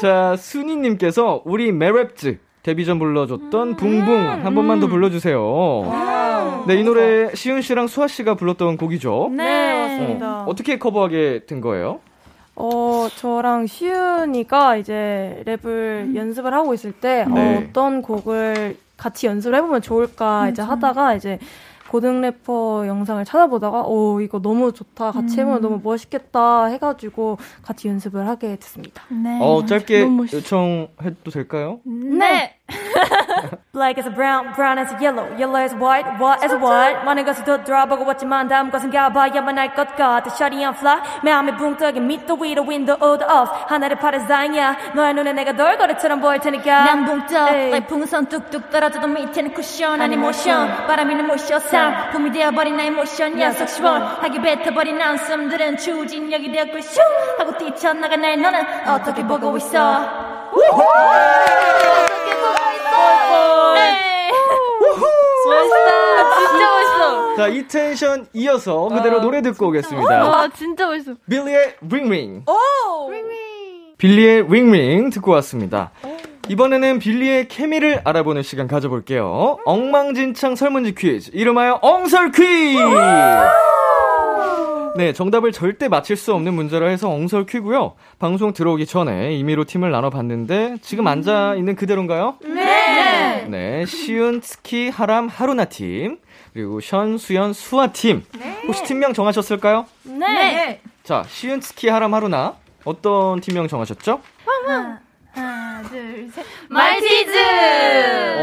[0.00, 6.64] 자, 순이님께서 우리 메랩즈 데뷔 전 불러줬던 붕붕 한 번만 더 불러주세요.
[6.66, 9.30] 네, 이 노래 시윤 씨랑 수아 씨가 불렀던 곡이죠.
[9.32, 10.40] 네, 맞습니다.
[10.40, 12.00] 어, 어떻게 커버하게 된 거예요?
[12.56, 17.56] 어, 저랑 시윤이가 이제 랩을 연습을 하고 있을 때 네.
[17.56, 21.38] 어, 어떤 곡을 같이 연습을 해보면 좋을까 이제 하다가 이제
[21.90, 28.26] 고등 래퍼 영상을 찾아보다가 오 이거 너무 좋다 같이 해보면 너무 멋있겠다 해가지고 같이 연습을
[28.26, 29.02] 하게 됐습니다.
[29.10, 29.38] 네.
[29.40, 31.80] 어, 짧게 요청해도 될까요?
[31.84, 32.56] 네.
[33.74, 37.04] Black as a brown, brown as a yellow, yellow as white, white as a white.
[37.04, 40.22] 많은 것을 더 들어보고 왔지만 다음 것은 가봐야만 할 것 같아.
[40.30, 43.50] Shutting on fly, 마음이 붕 뜨게 meet the widow in the old off.
[43.68, 44.94] 하늘의 파란상이야.
[44.94, 46.84] 너의 눈에 내가 널거리처럼 보일 테니까.
[46.84, 47.04] 난
[47.52, 47.66] 에이.
[47.68, 53.68] like 풍선 뚝뚝 떨어져도 밑에는 쿠션 아니 모션 바람이 눈모셔 상품이 되어버린 나의 모션 녀석
[53.68, 57.02] 시원하게 뱉어버린 한숨들은 추진력이 되었고 슝
[57.38, 60.52] 하고 뛰쳐나간 날 너는 어떻게 보고 있어
[65.48, 66.48] 멋있다.
[66.48, 67.36] 진짜 멋있어.
[67.36, 70.28] 자, 이 텐션 이어서 그대로 노래 듣고 오겠습니다.
[70.28, 71.14] 와, 진짜 멋있어.
[71.28, 72.44] 빌리의 링링.
[73.98, 75.90] 빌리의 링링 듣고 왔습니다.
[76.48, 79.58] 이번에는 빌리의 케미를 알아보는 시간 가져볼게요.
[79.64, 81.30] 엉망진창 설문지 퀴즈.
[81.32, 82.78] 이름하여 엉설 퀴즈!
[84.96, 87.94] 네, 정답을 절대 맞힐 수 없는 문제라 해서 엉설 퀴고요.
[88.18, 92.36] 방송 들어오기 전에 임의로 팀을 나눠봤는데 지금 앉아 있는 그대로인가요?
[92.44, 92.73] 네.
[93.48, 96.18] 네, 시윤, 스키, 하람, 하루나 팀
[96.52, 98.24] 그리고 션, 수연, 수아 팀.
[98.66, 99.86] 혹시 팀명 정하셨을까요?
[100.04, 100.80] 네.
[101.02, 104.20] 자, 시윤, 스키, 하람, 하루나 어떤 팀명 정하셨죠?
[104.46, 105.00] 하나,
[105.88, 106.44] 둘, 셋.
[106.68, 107.32] 말티즈!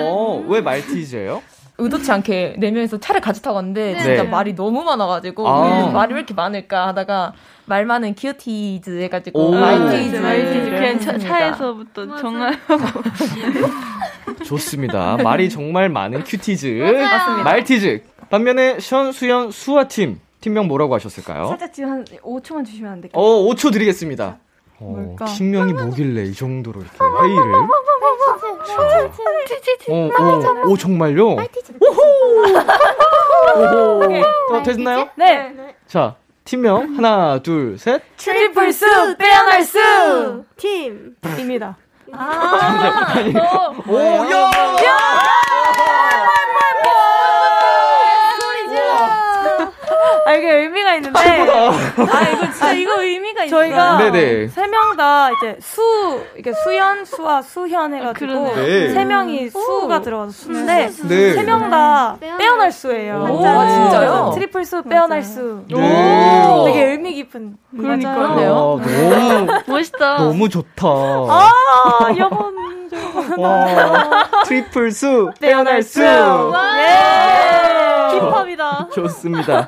[0.05, 1.41] 어, 왜 말티즈예요?
[1.81, 4.29] 의도치 않게 네 명이서 차를 같이 타고 왔는데 진짜 네.
[4.29, 5.91] 말이 너무 많아가지고 아.
[5.91, 7.33] 말이 왜 이렇게 많을까 하다가
[7.65, 9.51] 말 많은 기어티즈 해가지고 오.
[9.51, 10.69] 말티즈 말티즈.
[10.69, 11.19] 그냥 차, 했습니다.
[11.19, 12.57] 차에서부터 정할.
[14.45, 15.17] 좋습니다.
[15.17, 16.67] 말이 정말 많은 큐티즈.
[16.67, 17.43] 맞습니다.
[17.43, 18.03] 말티즈.
[18.29, 20.19] 반면에 션, 수현, 수아 팀.
[20.41, 21.47] 팀명 뭐라고 하셨을까요?
[21.47, 23.23] 살짝 지금 한 5초만 주시면 안 될까요?
[23.23, 24.39] 어, 5초 드리겠습니다.
[24.81, 25.25] 어, 뭘까?
[25.25, 27.53] 팀명이 뭐길래 이 정도로 이렇게 회의를.
[29.89, 31.27] 어, 어, 오, 정말요?
[31.29, 32.01] 오호!
[33.55, 34.55] 오호!
[34.55, 35.09] 어, 됐나요?
[35.15, 35.53] 네.
[35.87, 36.15] 자,
[36.45, 38.01] 팀명 하나, 둘, 셋.
[38.17, 38.85] triple 수
[39.17, 39.79] 빼어날 수
[40.57, 41.77] 팀 입니다.
[42.11, 43.33] 아니,
[43.87, 43.97] 오,
[44.31, 44.51] 야!
[50.31, 53.59] 아 이게 의미가 있는데 아 이거 진짜 이거 의미가 있어요.
[53.59, 54.47] 저희가 네네.
[54.47, 58.93] 세명 다 이제 수 이게 수연 수아 수현 해가지고 네.
[58.93, 61.33] 세 명이 수가 들어가서 수인데 네.
[61.33, 63.27] 세명다 빼어날 수예요.
[63.29, 63.69] 오, 한자로.
[63.69, 64.31] 진짜요?
[64.35, 65.65] triple 수 빼어날 수.
[65.69, 66.63] 네.
[66.65, 67.57] 되게 의미 깊은.
[67.77, 68.11] 그러니까.
[68.11, 68.81] 아, 너무,
[69.67, 70.17] 멋있다.
[70.17, 70.87] 너무 좋다.
[70.87, 72.55] 아 여번
[73.37, 76.01] 와, triple 수, 빼어날 수.
[76.03, 76.07] 예.
[78.19, 78.87] 힙합이다.
[78.93, 79.67] 좋습니다.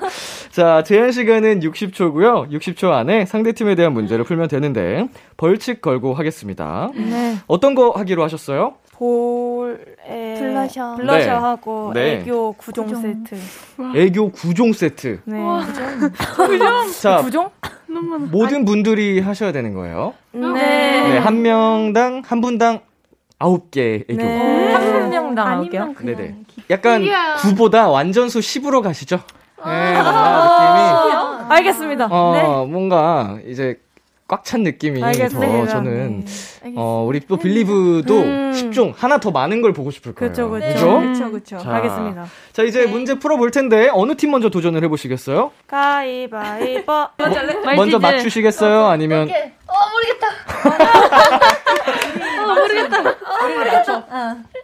[0.54, 2.48] 자, 제한 시간은 60초고요.
[2.52, 6.92] 60초 안에 상대팀에 대한 문제를 풀면 되는데 벌칙 걸고 하겠습니다.
[6.94, 7.38] 네.
[7.48, 8.76] 어떤 거 하기로 하셨어요?
[8.92, 10.96] 볼에 블러셔.
[10.98, 11.30] 블러셔 네.
[11.32, 12.20] 하고 네.
[12.20, 13.36] 애교 구종 세트.
[13.96, 15.22] 애교 9종 세트.
[15.26, 15.38] 네.
[17.02, 17.50] 자, 구종?
[18.30, 20.14] 모든 분들이 하셔야 되는 거예요.
[20.34, 20.44] 네.
[20.44, 22.82] 네, 한 명당 한 분당
[23.40, 24.22] 9개 애교.
[24.22, 24.72] 네.
[24.72, 25.48] 한 명당.
[25.48, 26.36] 아니면 그냥 네네.
[26.70, 27.38] 약간 이야.
[27.38, 29.20] 9보다 완전수 10으로 가시죠.
[29.66, 32.06] 네, 뭔가 알겠습니다.
[32.06, 32.72] 느낌이 어, 네.
[32.72, 33.80] 뭔가 이제
[34.28, 35.68] 꽉 찬 느낌이 더 알겠습니다.
[35.68, 36.26] 저는
[36.76, 38.52] 어, 우리 또 빌리브도 음.
[38.56, 40.32] 10종 하나 더 많은 걸 보고 싶을 거예요.
[40.34, 40.74] 그렇죠, 그렇죠.
[40.74, 41.00] 그죠?
[41.00, 41.58] 그렇죠, 그렇죠.
[41.60, 42.26] 자, 알겠습니다.
[42.52, 45.52] 자, 이제 문제 풀어 볼 텐데 어느 팀 먼저 도전을 해 보시겠어요?
[45.68, 46.92] 가위바위보.
[47.76, 48.88] 먼저 맞추시겠어요?
[48.88, 49.30] 아니면
[52.62, 54.04] 우리를 맞춰.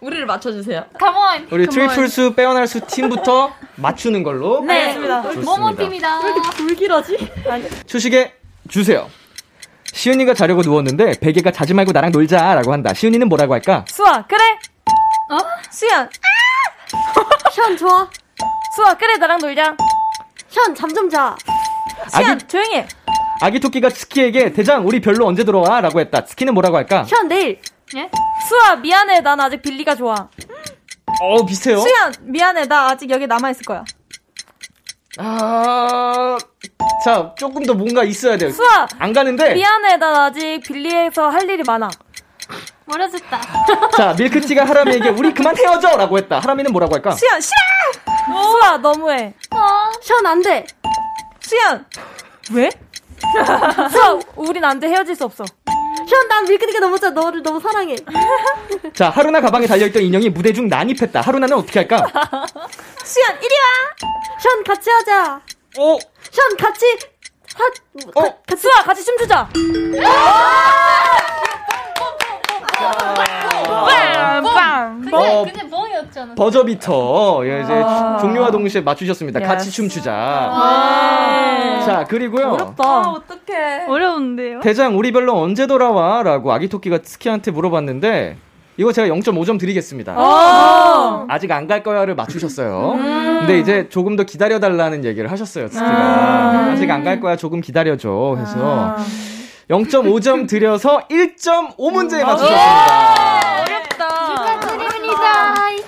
[0.02, 0.86] 우리를 맞춰주세요.
[1.00, 1.48] 가만!
[1.52, 5.22] 우리 triple 수 빼어날 수 팀부터 맞추는 걸로 네, 알겠습니다.
[5.24, 5.52] 좋습니다.
[5.52, 6.20] 모모 팀이다.
[6.58, 7.32] 불길하지?
[7.88, 8.34] 출제해
[8.70, 9.10] 주세요.
[9.92, 12.94] 시윤이가 자려고 누웠는데 베개가 자지 말고 나랑 놀자라고 한다.
[12.94, 13.86] 시윤이는 뭐라고 할까?
[13.88, 14.40] 수아, 그래.
[15.32, 15.38] 어?
[15.72, 16.10] 수연,
[17.56, 18.10] 현 좋아.
[18.76, 19.76] 수아, 그래 나랑 놀자.
[20.52, 21.36] 현 잠 좀 자.
[22.10, 22.88] 수연, 아기- 조용히 해.
[23.42, 25.82] 아기 토끼가 스키에게 대장 우리 별로 언제 들어와?
[25.82, 26.26] 라고 했다.
[26.26, 27.06] 스키는 뭐라고 할까?
[27.08, 27.60] 현 내일.
[27.96, 28.10] 예?
[28.48, 29.22] 수아, 미안해.
[29.22, 30.30] 난 아직 빌리가 좋아.
[31.22, 31.80] 어 비슷해요.
[31.80, 32.66] 수연, 미안해.
[32.68, 33.84] 나 아직 여기 남아 있을 거야.
[35.18, 36.38] 아,
[37.04, 38.52] 자 조금 더 뭔가 있어야 돼요.
[38.52, 39.54] 수아, 안 가는데.
[39.56, 39.98] 미안해.
[39.98, 41.90] 난 아직 빌리에서 할 일이 많아.
[42.86, 43.42] 멀어졌다.
[43.98, 46.40] 자 밀크티가 하람이에게 우리 그만 헤어져라고 했다.
[46.40, 47.12] 하람이는 뭐라고 할까?
[47.12, 48.44] 수연, 싫어!
[48.62, 49.34] 수아, 너무해.
[50.04, 50.66] 현안 돼.
[51.42, 51.86] 수연!
[52.54, 52.70] 왜?
[53.92, 54.88] 수아, 우린 안 돼.
[54.88, 55.44] 헤어질 수 없어.
[56.08, 57.10] 현난 밀크니까 너무 짜.
[57.10, 57.96] 너를 너무 사랑해.
[58.94, 61.22] 자 하루나 가방에 달려있던 인형이 무대 중 난입했다.
[61.22, 61.98] 하루나는 어떻게 할까?
[63.04, 64.10] 수연, 이리 와!
[64.42, 65.42] 현 같이 하자.
[65.78, 65.98] 어,
[66.32, 66.86] 현 같이
[67.56, 67.66] 하.
[68.16, 68.22] 어.
[68.46, 69.50] 가- 수아, 같이 춤추자!
[73.70, 74.44] 빵!
[74.44, 75.00] 빵!
[75.14, 76.36] 어, 근데 멍이 춤이었잖아.
[76.36, 77.42] 버저비터.
[77.46, 78.18] 예, 이제 아.
[78.20, 79.40] 종료와 동시에 맞추셨습니다.
[79.42, 79.76] 같이 예스.
[79.76, 80.14] 춤추자.
[80.14, 81.84] 아.
[81.86, 82.52] 자, 그리고요.
[82.54, 83.02] 어렵다.
[83.02, 83.86] 어떡해.
[83.88, 84.60] 어려운데요?
[84.62, 86.24] 대장, 우리 별로 언제 돌아와?
[86.24, 88.38] 라고 아기 토끼가 스키한테 물어봤는데,
[88.78, 90.14] 이거 제가 0.5점 드리겠습니다.
[90.18, 91.26] 아.
[91.30, 92.96] 아직 안 갈 거야를 맞추셨어요.
[93.40, 95.86] 근데 이제 조금 더 기다려달라는 얘기를 하셨어요, 스키가.
[95.92, 96.76] 아.
[96.78, 98.38] 직 안 갈 거야, 조금 기다려줘.
[98.40, 98.96] 해서
[99.70, 103.59] 0.5점 드려서 1.5문제 맞추셨습니다.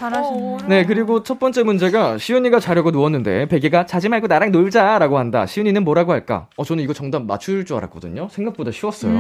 [0.02, 0.04] 축하드립니다.
[0.10, 0.58] 잘하셨네.
[0.68, 5.46] 네, 그리고 첫 번째 문제가 시윤이가 자려고 누웠는데 베개가 자지 말고 나랑 놀자라고 한다.
[5.46, 6.48] 시윤이는 뭐라고 할까?
[6.58, 8.28] 어, 저는 이거 정답 맞출 줄 알았거든요.
[8.32, 9.14] 생각보다 쉬웠어요.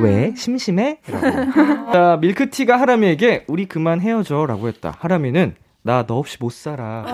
[0.00, 0.32] 왜?
[0.36, 0.98] 심심해?
[1.10, 1.92] 라고.
[1.92, 4.94] 자, 밀크티가 하람이에게 우리 그만 헤어져 라고 했다.
[5.00, 7.04] 하람이는 나 너 없이 못 살아.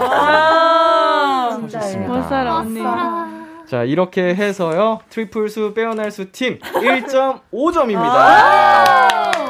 [1.62, 2.12] 하셨습니다.
[2.12, 2.80] 못 살아, 언니.
[3.68, 4.98] 자, 이렇게 해서요.
[5.08, 9.43] triple 수 빼어날 수 팀 1.5점입니다.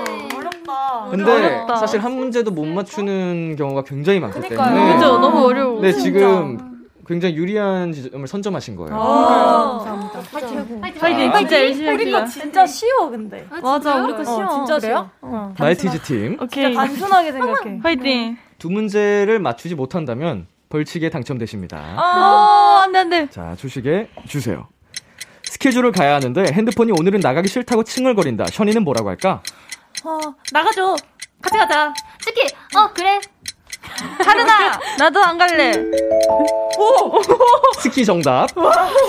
[1.10, 1.76] 근데 어렵다.
[1.76, 5.18] 사실 한 문제도 못 맞추는 경우가 굉장히 많기 때문에 그죠?
[5.18, 5.80] 너무 어려워.
[5.80, 6.74] 네, 지금
[7.06, 8.90] 굉장히 유리한 지점을 선점하신 거예요.
[8.96, 10.20] 감사합니다.
[10.32, 10.90] 파이팅.
[10.98, 11.32] 파이팅.
[11.38, 12.24] 진짜 열심히 우리 거.
[12.26, 13.46] 진짜 쉬워 근데.
[13.62, 14.64] 맞아, 우리 거 어, 쉬워.
[14.66, 14.80] 진짜?
[15.20, 15.52] 쉬워.
[15.58, 16.38] 나이티즈 팀.
[16.40, 16.74] 오케이.
[16.74, 17.78] 단순하게 생각해.
[17.82, 18.36] 파이팅.
[18.58, 21.76] 두 문제를 맞추지 못한다면 벌칙에 당첨되십니다.
[21.98, 23.28] 어, 안 돼, 안 돼.
[23.30, 24.66] 자, 주식에 주세요.
[25.42, 28.46] 스케줄을 가야 하는데 핸드폰이 오늘은 나가기 싫다고 칭얼거린다.
[28.46, 29.42] 션이는 뭐라고 할까?
[30.04, 30.20] 어,
[30.52, 30.96] 나가줘.
[31.40, 31.92] 같이 가자.
[32.20, 32.40] 스키.
[32.76, 33.20] 어 그래.
[34.24, 34.78] 하르나!
[34.98, 35.72] 나도 안 갈래.
[37.80, 38.48] 스키 정답.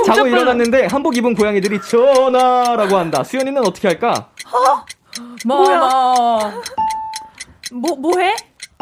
[0.06, 3.24] 자고 일어났는데 한복 입은 고양이들이 전화라고 한다.
[3.24, 4.30] 수연이는 어떻게 할까?
[5.46, 5.80] 뭐야?
[7.72, 8.36] 뭐, 뭐 해?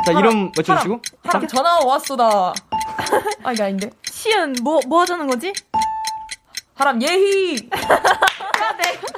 [0.05, 1.01] 자, 이름 외쳐주시고.
[1.25, 2.53] 하람 전화 왔어, 나.
[3.43, 3.89] 아, 이게 아닌데.
[4.11, 5.53] 시은, 뭐, 뭐 하자는 거지?
[6.75, 7.69] 하람 예희!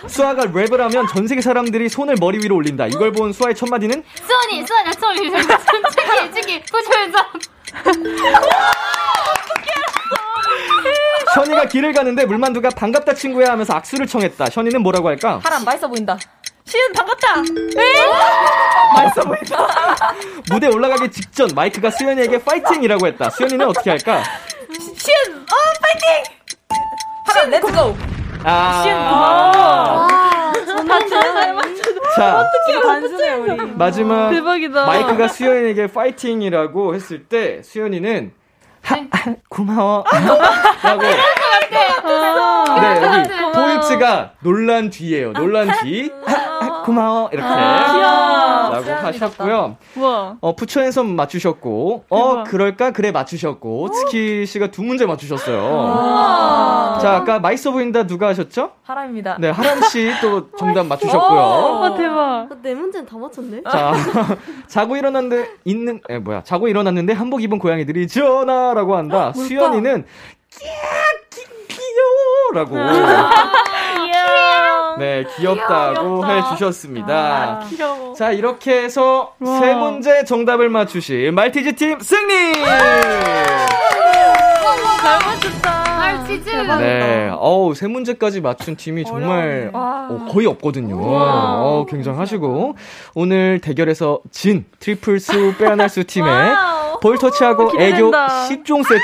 [0.08, 2.88] 수아가 랩을 하면 전 세계 사람들이 손을 머리 위로 올린다.
[2.88, 7.26] 이걸 본 수아의 첫 마디는 수원이 수원이 수원이 스키 스키 부처연사.
[11.36, 14.50] 션이가 길을 가는데 물만두가 반갑다 친구야 하면서 악수를 청했다.
[14.50, 15.40] 션이는 뭐라고 할까?
[15.44, 16.18] 하람 맛있어 보인다.
[16.68, 17.36] 시윤, 반갑다.
[18.96, 19.68] 맛있어 보인다.
[20.50, 23.30] 무대 올라가기 직전 마이크가 수현이에게 파이팅이라고 했다.
[23.30, 24.24] 수현이는 어떻게 할까?
[24.98, 25.36] 시윤!
[25.42, 26.24] 어, 파이팅!
[27.28, 28.25] 하람 let's go!
[28.48, 30.08] 아,
[32.16, 32.48] 자,
[32.84, 33.72] 단순해, 우리.
[33.74, 34.86] 마지막 대박이다.
[34.86, 38.32] 마이크가 수현이에게 파이팅이라고 했을 때 수현이는
[38.84, 40.04] 하, 하, 고마워.
[40.84, 41.02] 라고.
[41.02, 41.18] 네
[43.02, 45.34] 여기 포인트가 놀란 뒤예요.
[45.34, 46.12] 놀란 뒤.
[46.26, 47.30] 하, 하, 고마워.
[47.34, 47.48] 이렇게
[48.80, 50.38] 라고 하셨고요 우와.
[50.42, 52.44] 어 푸처앤섬 맞추셨고 어 대박.
[52.46, 59.38] 그럴까 그래 맞추셨고 스키 씨가 두 문제 맞추셨어요 자 아까 맛있어 보인다 누가 하셨죠 하람입니다.
[59.40, 62.48] 네 하람 씨 또 정답 맞추셨고요 어, 대박.
[62.62, 63.62] 네 문제는 다 맞췄네.
[63.70, 63.94] 자,
[64.68, 66.44] 자고 일어났는데 있는 에 뭐야?
[66.44, 69.34] 자고 일어났는데 한복 입은 고양이들이 전화라고 한다.
[69.34, 70.06] 수연이는
[70.58, 70.80] 귀여워
[72.54, 72.76] 라고.
[72.76, 74.96] 귀여워.
[74.98, 77.60] 네, 귀엽다고 해 주셨습니다.
[77.70, 78.14] 귀여워.
[78.14, 79.60] 자, 이렇게 해서 와.
[79.60, 82.54] 세 문제 정답을 맞추신 말티즈 팀 승리!
[85.02, 86.02] 잘 맞췄다.
[86.02, 86.50] 알치즈.
[86.80, 90.98] 네, 어우, 세 문제까지 맞춘 팀이 정말 어, 거의 없거든요.
[91.00, 92.76] 어, 굉장하시고.
[93.16, 96.32] 오늘 대결에서 진 triple 수 빼어날 수 팀의
[97.02, 98.28] 볼 터치하고 애교 기대된다.
[98.50, 99.00] 10종 세트.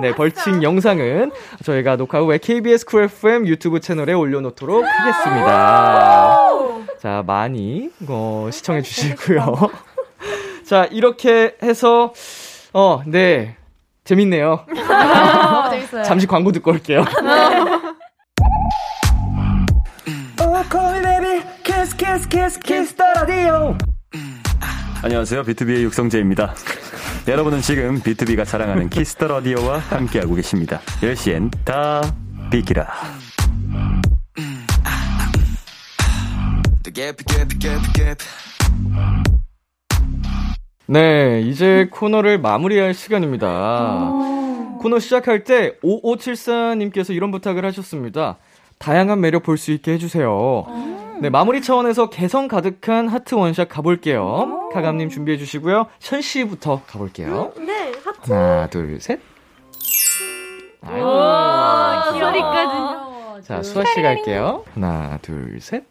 [0.00, 1.30] 네, 벌칙 영상은
[1.64, 6.38] 저희가 녹화 후에 KBS Cool FM 유튜브 채널에 올려놓도록 하겠습니다.
[6.98, 9.70] 자, 많이 어, 시청해 주시고요.
[10.64, 12.12] 자, 이렇게 해서
[12.72, 13.56] 어, 네.
[14.04, 14.66] 재밌네요.
[15.70, 16.02] 재밌어요.
[16.02, 17.04] 잠시 광고 듣고 올게요.
[25.02, 25.42] 안녕하세요.
[25.42, 26.54] 비투비의 육성재입니다.
[27.26, 30.80] 여러분은 지금 비투비가 자랑하는 Kiss the 라디오와 함께하고 계십니다.
[31.00, 32.02] 10시엔 다
[32.50, 32.86] 비키라.
[40.86, 44.10] 네, 이제 코너를 마무리할 시간입니다.
[44.80, 48.38] 코너 시작할 때 5574님께서 이런 부탁을 하셨습니다.
[48.78, 50.66] 다양한 매력 볼 수 있게 해주세요.
[51.20, 54.70] 네, 마무리 차원에서 개성 가득한 하트 원샷 가볼게요.
[54.72, 55.86] 카감님 준비해 주시고요.
[56.00, 57.52] 션 씨부터 가볼게요.
[57.58, 58.32] 네, 하트.
[58.32, 59.20] 하나, 둘, 셋.
[60.84, 62.18] 아이고.
[62.18, 63.46] 소리까지.
[63.46, 64.64] 자, 수아 씨 갈게요.
[64.74, 65.84] 하나, 둘, 셋.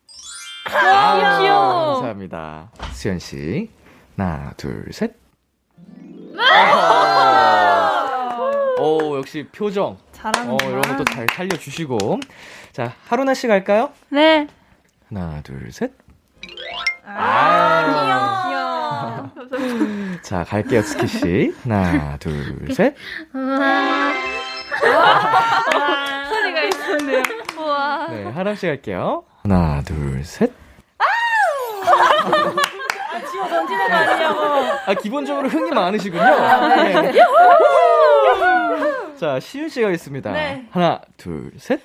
[0.66, 1.94] 아, 귀여워.
[1.94, 2.72] 감사합니다.
[2.94, 3.70] 수현 씨.
[4.18, 5.16] 하나, 둘, 셋.
[8.80, 9.98] 오, 역시 표정.
[10.12, 12.20] 잘하는 어, 이런 것도 잘 살려주시고.
[12.74, 13.92] 자, 하루나 씨 갈까요?
[14.10, 14.48] 네.
[15.14, 15.92] 하나, 둘, 셋.
[17.06, 19.30] 아, 귀여워.
[19.50, 20.22] 잘하시네요.
[20.22, 21.54] 자, 갈게요, 스키 씨.
[21.64, 22.96] 하나, 둘, 셋.
[26.30, 27.24] 소리가 있었네요.
[27.58, 28.08] 우와.
[28.10, 29.26] 네, 하람 씨 갈게요.
[29.44, 30.50] 하나, 둘, 셋.
[33.32, 34.40] 지워 던지는 거 아니냐고.
[34.86, 36.24] 아, 기본적으로 흥이 많으시군요.
[36.24, 37.12] 네.
[39.20, 40.32] 자, 시윤 씨가 있습니다.
[40.32, 40.68] 네.
[40.72, 41.82] 하나, 둘, 셋.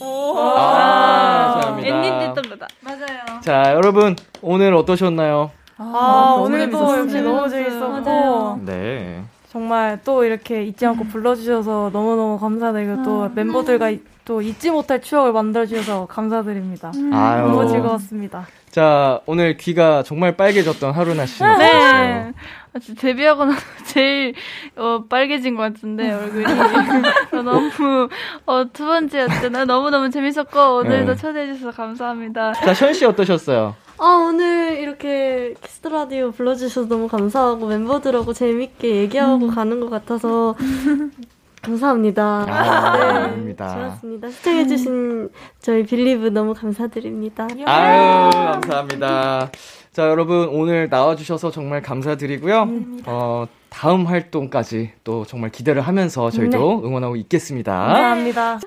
[0.00, 0.34] 오.
[0.38, 1.88] 아, 감사합니다.
[1.96, 2.66] 엔딩 됐답니다.
[2.80, 3.40] 맞아요.
[3.42, 5.50] 자, 여러분, 오늘 어떠셨나요?
[5.76, 7.00] 아, 너무 오늘도 재밌었어요.
[7.02, 7.48] 역시 너무.
[7.50, 8.60] 재밌었고.
[8.64, 9.22] 네.
[9.50, 15.32] 정말 또 이렇게 잊지 않고 불러주셔서 너무너무 감사드리고 또 멤버들과 이- 또 잊지 못할 추억을
[15.32, 16.92] 만들어주셔서 감사드립니다.
[17.12, 17.48] 아유.
[17.48, 18.46] 너무 즐거웠습니다.
[18.70, 21.42] 자, 오늘 귀가 정말 빨개졌던 하루나 씨.
[21.42, 22.32] 네.
[22.72, 24.34] 아, 진짜 데뷔하고 나서 제일
[24.76, 26.44] 어, 빨개진 것 같은데 얼굴이
[27.32, 28.08] 어, 너무
[28.46, 29.64] 어, 두 번째였잖아요.
[29.64, 31.20] 너무 너무 재밌었고 오늘도 네.
[31.20, 32.52] 초대해 주셔서 감사합니다.
[32.54, 33.74] 자, 션 씨 어떠셨어요?
[33.98, 40.54] 아, 오늘 이렇게 키스 더 라디오 불러주셔서 너무 감사하고 멤버들하고 재밌게 얘기하고 가는 것 같아서
[41.62, 42.46] 감사합니다.
[42.48, 43.74] 아, 네, 아닙니다.
[43.74, 44.30] 좋았습니다.
[44.30, 45.28] 시청해주신
[45.60, 47.46] 저희 빌리브 너무 감사드립니다.
[47.66, 49.50] 아유, 감사합니다.
[49.92, 52.68] 자, 여러분, 오늘 나와주셔서 정말 감사드리고요.
[53.06, 57.72] 어, 다음 활동까지 또 정말 기대를 하면서 저희도 응원하고 있겠습니다.
[57.72, 58.60] 감사합니다.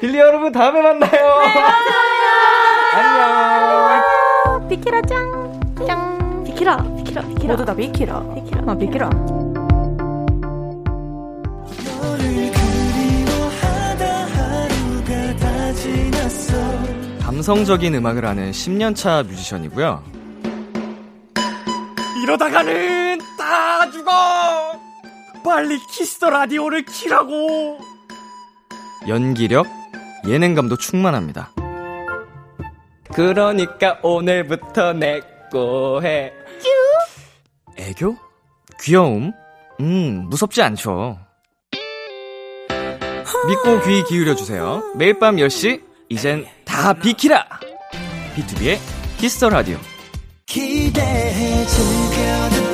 [0.00, 1.34] 빌리 여러분, 다음에 만나요.
[2.94, 4.68] 안녕.
[4.68, 5.60] 비키라 짱!
[5.86, 6.44] 짱!
[6.44, 6.76] 비키라!
[6.96, 7.22] 비키라!
[7.28, 7.52] 비키라!
[7.52, 8.34] 모두 다 비키라.
[8.34, 8.62] 비키라!
[8.66, 9.10] 아, 비키라.
[17.20, 20.19] 감성적인 음악을 하는 10년차 뮤지션이고요.
[22.22, 24.10] 이러다가는 다 죽어!
[25.44, 27.78] 빨리 키스 더 라디오를 키라고!
[29.08, 29.66] 연기력,
[30.26, 31.50] 예능감도 충만합니다.
[33.12, 36.32] 그러니까 오늘부터 내꺼 해.
[37.76, 38.16] 애교?
[38.82, 39.32] 귀여움?
[39.80, 41.18] 음, 무섭지 않죠.
[43.48, 44.92] 믿고 귀 기울여주세요.
[44.96, 47.46] 매일 밤 10시, 이젠 다 비키라!
[48.36, 48.78] B2B의
[49.18, 49.78] 키스터 라디오.
[50.50, 52.69] 기대해 즐겨 듣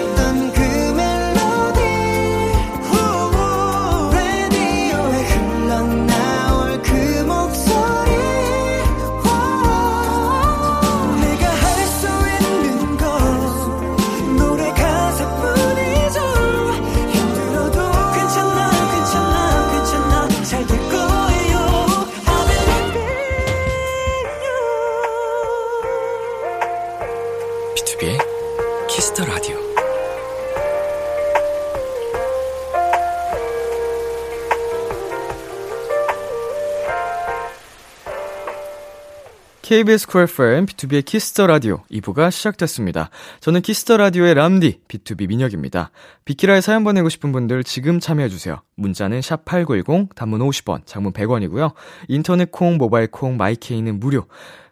[39.67, 43.11] KBS 쿨 FM, BTOB의 키스 더 라디오 2부가 시작됐습니다.
[43.41, 45.91] 저는 키스 더 라디오의 람디, BTOB 민혁입니다.
[46.25, 48.63] 비키라에 사연 보내고 싶은 분들 지금 참여해주세요.
[48.77, 51.73] 문자는 샵8910, 단문 50원, 장문 100원이고요.
[52.07, 54.27] 인터넷 콩, 모바일 콩, 마이케이는 무료.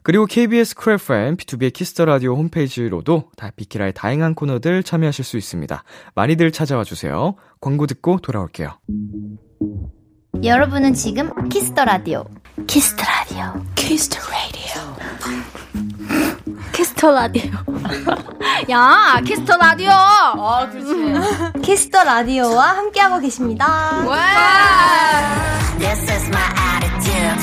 [0.05, 5.37] 그리고 KBS 쿨 FM, BTOB의 키스 더 라디오 홈페이지로도 다 비키라의 다양한 코너들 참여하실 수
[5.37, 5.83] 있습니다.
[6.15, 7.35] 많이들 찾아와 주세요.
[7.61, 8.79] 광고 듣고 돌아올게요.
[10.45, 12.27] 여러분은 지금 키스 더 라디오.
[12.67, 13.53] 키스 더 라디오.
[13.75, 14.97] 키스 더 라디오.
[16.73, 17.51] 키스 더 라디오.
[18.71, 19.91] 야, 키스 더 라디오.
[19.91, 21.61] 아, 그렇지.
[21.63, 23.67] 키스 더 라디오와 함께하고 계십니다.
[25.79, 26.43] This is my
[26.77, 27.43] attitude.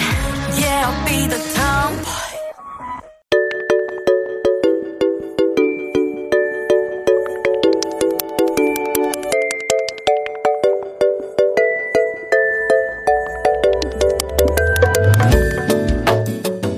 [0.57, 2.30] Yeah, I'll be the tomboy.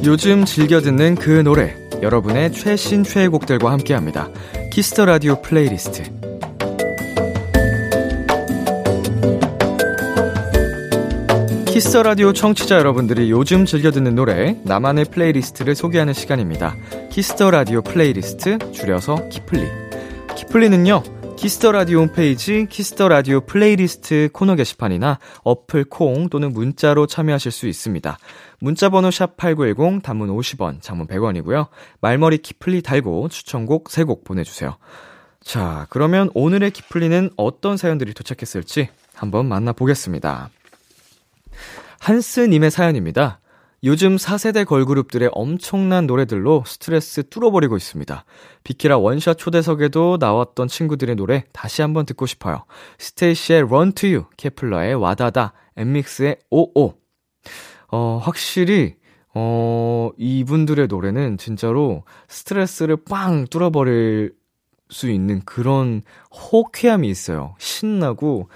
[0.05, 4.29] 요즘 즐겨 듣는 그 노래, 여러분의 최신 최애곡들과 함께합니다.
[4.69, 6.03] 키스 더 라디오 플레이리스트.
[11.65, 16.75] 키스터 라디오 청취자 여러분들이 요즘 즐겨 듣는 노래, 나만의 playlist를 소개하는 시간입니다.
[17.09, 19.65] 키스 더 라디오 플레이리스트, 줄여서 키플리.
[20.35, 21.01] 키플리는요,
[21.43, 27.51] 키스 더 라디오 홈페이지 키스 더 라디오 플레이리스트 코너 게시판이나 어플 콩 또는 문자로 참여하실
[27.51, 28.17] 수 있습니다.
[28.59, 31.67] 문자 번호 샵 8910 단문 50원, 장문 100원이고요.
[31.99, 34.77] 말머리 키플리 달고 추천곡 3곡 보내 주세요.
[35.41, 40.49] 자, 그러면 오늘의 키플리는 어떤 사연들이 도착했을지 한번 만나 보겠습니다.
[41.99, 43.41] 한스님의 사연입니다.
[43.85, 48.23] 요즘 4세대 걸그룹들의 엄청난 노래들로 스트레스 뚫어버리고 있습니다.
[48.63, 52.63] 비키라 원샷 초대석에도 나왔던 친구들의 노래 다시 한번 듣고 싶어요.
[52.97, 56.93] 스테이씨의 Run to You, 케플러의 와다다, 엔믹스의 오오.
[57.89, 58.95] 어, 확실히,
[59.33, 64.33] 어, 이분들의 노래는 진짜로 스트레스를 빵 뚫어버릴
[64.89, 67.55] 수 있는 그런 호쾌함이 있어요.
[67.59, 68.49] 신나고,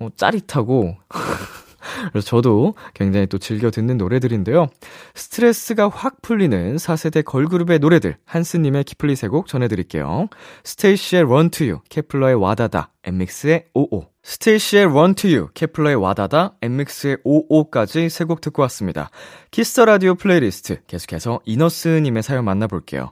[0.00, 0.96] 어, 짜릿하고.
[2.10, 4.68] 그래서 저도 굉장히 또 즐겨 듣는 노래들인데요.
[5.14, 10.28] 스트레스가 확 풀리는 4세대 걸그룹의 노래들 한스님의 키플리 세곡 전해드릴게요.
[10.64, 14.06] 스테이씨의 Run to You, 케플러의 와다다, 엔믹스의 오오.
[14.22, 19.10] 스테이씨의 Run to You, 케플러의 와다다, 엔믹스의 오오까지 세 곡 듣고 왔습니다.
[19.50, 23.10] 키스 더 라디오 플레이리스트 계속해서 이너스님의 사연 만나볼게요.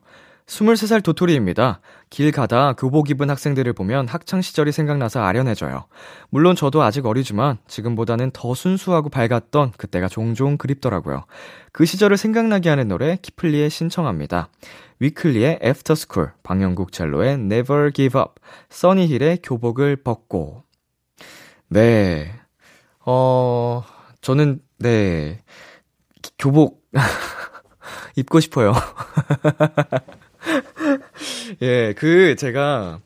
[0.50, 1.80] 23살 도토리입니다.
[2.10, 5.84] 길 가다 교복 입은 학생들을 보면 학창 시절이 생각나서 아련해져요.
[6.28, 11.24] 물론 저도 아직 어리지만 지금보다는 더 순수하고 밝았던 그때가 종종 그립더라고요.
[11.70, 14.48] 그 시절을 생각나게 하는 노래 키플리에 신청합니다.
[14.98, 18.34] 위클리의 After School, 방용국 젤로의 Never Give Up,
[18.70, 20.64] 써니힐의 교복을 벗고.
[21.68, 22.34] 네.
[23.06, 23.84] 어,
[24.20, 25.42] 저는, 네.
[26.40, 26.82] 교복,
[28.16, 28.72] 입고 싶어요.
[31.62, 33.00] 예, 그, 제가,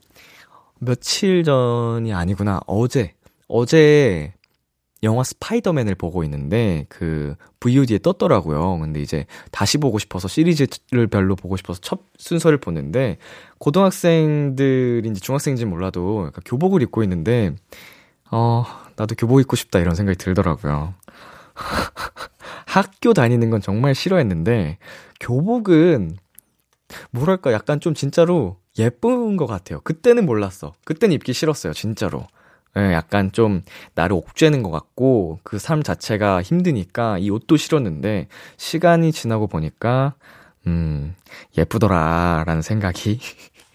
[0.78, 2.60] 며칠 전이 아니구나.
[2.66, 3.14] 어제,
[3.48, 4.34] 어제,
[5.02, 8.78] 영화 스파이더맨을 보고 있는데, 그, VOD에 떴더라고요.
[8.78, 13.18] 근데 이제, 다시 보고 싶어서, 시리즈를 별로 보고 싶어서 첫 순서를 보는데,
[13.58, 17.54] 고등학생들인지 중학생인지 몰라도, 교복을 입고 있는데,
[18.30, 18.64] 어,
[18.96, 20.94] 나도 교복 입고 싶다, 이런 생각이 들더라고요.
[22.66, 24.78] 학교 다니는 건 정말 싫어했는데,
[25.20, 26.16] 교복은
[27.10, 29.80] 뭐랄까 약간 좀 진짜로 예쁜 것 같아요.
[29.82, 30.72] 그때는 몰랐어.
[30.84, 32.26] 그때는 입기 싫었어요, 진짜로.
[32.76, 33.62] 예, 약간 좀
[33.94, 38.26] 나를 옥죄는 것 같고 그 삶 자체가 힘드니까 이 옷도 싫었는데
[38.56, 40.14] 시간이 지나고 보니까
[40.66, 41.14] 음,
[41.56, 43.20] 예쁘더라라는 생각이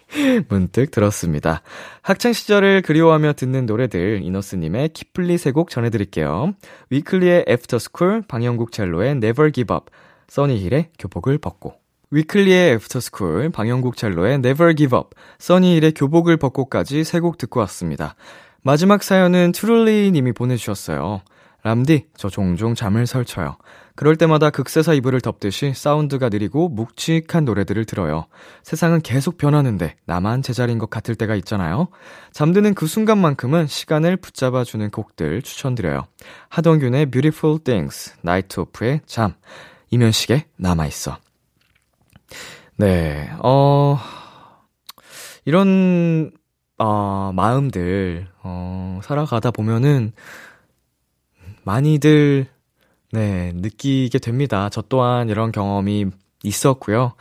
[0.49, 1.61] 문득 들었습니다.
[2.01, 6.53] 학창 시절을 그리워하며 듣는 노래들 이너스님의 키플리 세 곡 전해드릴게요.
[6.89, 9.91] 위클리의 After School, 방용국 젤로의 Never Give Up,
[10.27, 11.78] 써니힐의 교복을 벗고.
[12.11, 18.15] 위클리의 After School, 방용국 젤로의 Never Give Up, 써니힐의 교복을 벗고까지 세 곡 듣고 왔습니다.
[18.63, 21.21] 마지막 사연은 트룰리 님이 보내주셨어요.
[21.61, 23.57] 람디, 저 종종 잠을 설쳐요.
[23.95, 28.25] 그럴 때마다 극세사 이불을 덮듯이 사운드가 느리고 묵직한 노래들을 들어요.
[28.63, 31.89] 세상은 계속 변하는데 나만 제자리인 것 같을 때가 있잖아요.
[32.31, 36.05] 잠드는 그 순간만큼은 시간을 붙잡아주는 곡들 추천드려요.
[36.47, 39.33] 하동균의 Beautiful Things, 나이트 오프의 잠,
[39.91, 41.17] 이면식의 남아있어.
[42.79, 43.97] 네, 어,
[45.43, 46.31] 이런,
[46.77, 50.13] 어, 마음들, 어, 살아가다 보면은,
[51.65, 52.47] 많이들,
[53.11, 54.69] 네, 느끼게 됩니다.
[54.69, 56.05] 저 또한 이런 경험이
[56.41, 57.15] 있었고요.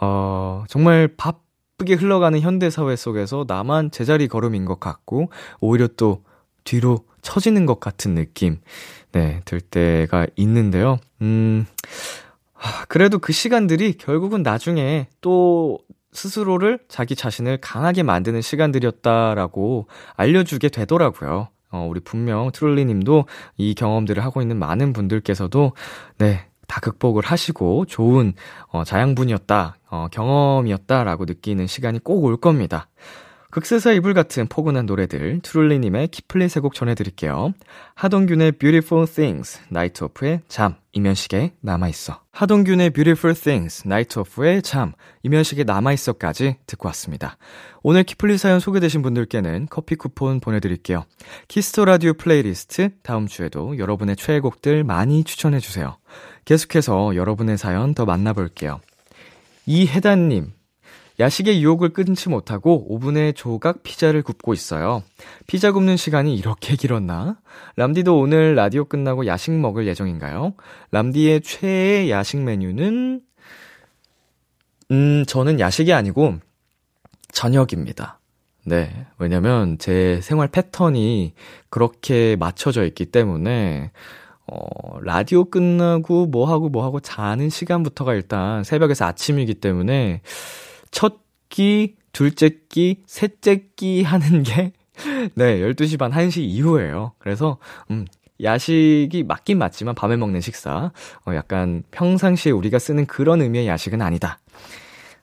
[0.00, 6.24] 어, 정말 바쁘게 흘러가는 현대사회 속에서 나만 제자리 걸음인 것 같고, 오히려 또
[6.64, 8.62] 뒤로 처지는 것 같은 느낌,
[9.12, 11.00] 네, 들 때가 있는데요.
[11.20, 11.66] 음,
[12.88, 15.78] 그래도 그 시간들이 결국은 나중에 또
[16.12, 21.48] 스스로를 자기 자신을 강하게 만드는 시간들이었다라고 알려주게 되더라고요.
[21.70, 23.24] 어, 우리 분명 트롤리 님도
[23.56, 25.72] 이 경험들을 하고 있는 많은 분들께서도,
[26.18, 28.34] 네, 다 극복을 하시고 좋은,
[28.68, 32.88] 어, 자양분이었다, 어, 경험이었다라고 느끼는 시간이 꼭 올 겁니다.
[33.52, 37.52] 극세사 이불 같은 포근한 노래들 트룰리님의 키플리 세곡 전해드릴게요.
[37.94, 42.18] 하동균의 Beautiful Things, 나이트 오프의 잠, 임현식의 남아있어.
[42.30, 47.36] 하동균의 Beautiful Things, 나이트 오프의 잠, 임현식의 남아있어까지 듣고 왔습니다.
[47.82, 51.04] 오늘 키플리 사연 소개되신 분들께는 커피 쿠폰 보내드릴게요.
[51.48, 55.98] 키스 더 라디오 플레이리스트 다음 주에도 여러분의 최애곡들 많이 추천해주세요.
[56.46, 58.80] 계속해서 여러분의 사연 더 만나볼게요.
[59.66, 60.52] 이혜단님,
[61.22, 65.04] 야식의 유혹을 끊지 못하고 오븐에 조각 피자를 굽고 있어요.
[65.46, 67.38] 피자 굽는 시간이 이렇게 길었나?
[67.76, 70.54] 람디도 오늘 라디오 끝나고 야식 먹을 예정인가요?
[70.90, 73.20] 람디의 최애 야식 메뉴는,
[74.90, 76.38] 음, 저는 야식이 아니고
[77.30, 78.18] 저녁입니다.
[78.64, 79.06] 네.
[79.18, 81.34] 왜냐면 제 생활 패턴이
[81.70, 83.92] 그렇게 맞춰져 있기 때문에,
[84.48, 90.20] 어, 라디오 끝나고 뭐 하고 뭐 하고 자는 시간부터가 일단 새벽에서 아침이기 때문에,
[90.92, 94.72] 첫 끼, 둘째 끼, 셋째 끼 하는 게,
[95.34, 97.14] 네, 12시 반, 1시 이후에요.
[97.18, 97.58] 그래서,
[97.90, 98.06] 음,
[98.40, 100.92] 야식이 맞긴 맞지만 밤에 먹는 식사.
[101.26, 104.38] 어, 약간 평상시에 우리가 쓰는 그런 의미의 야식은 아니다.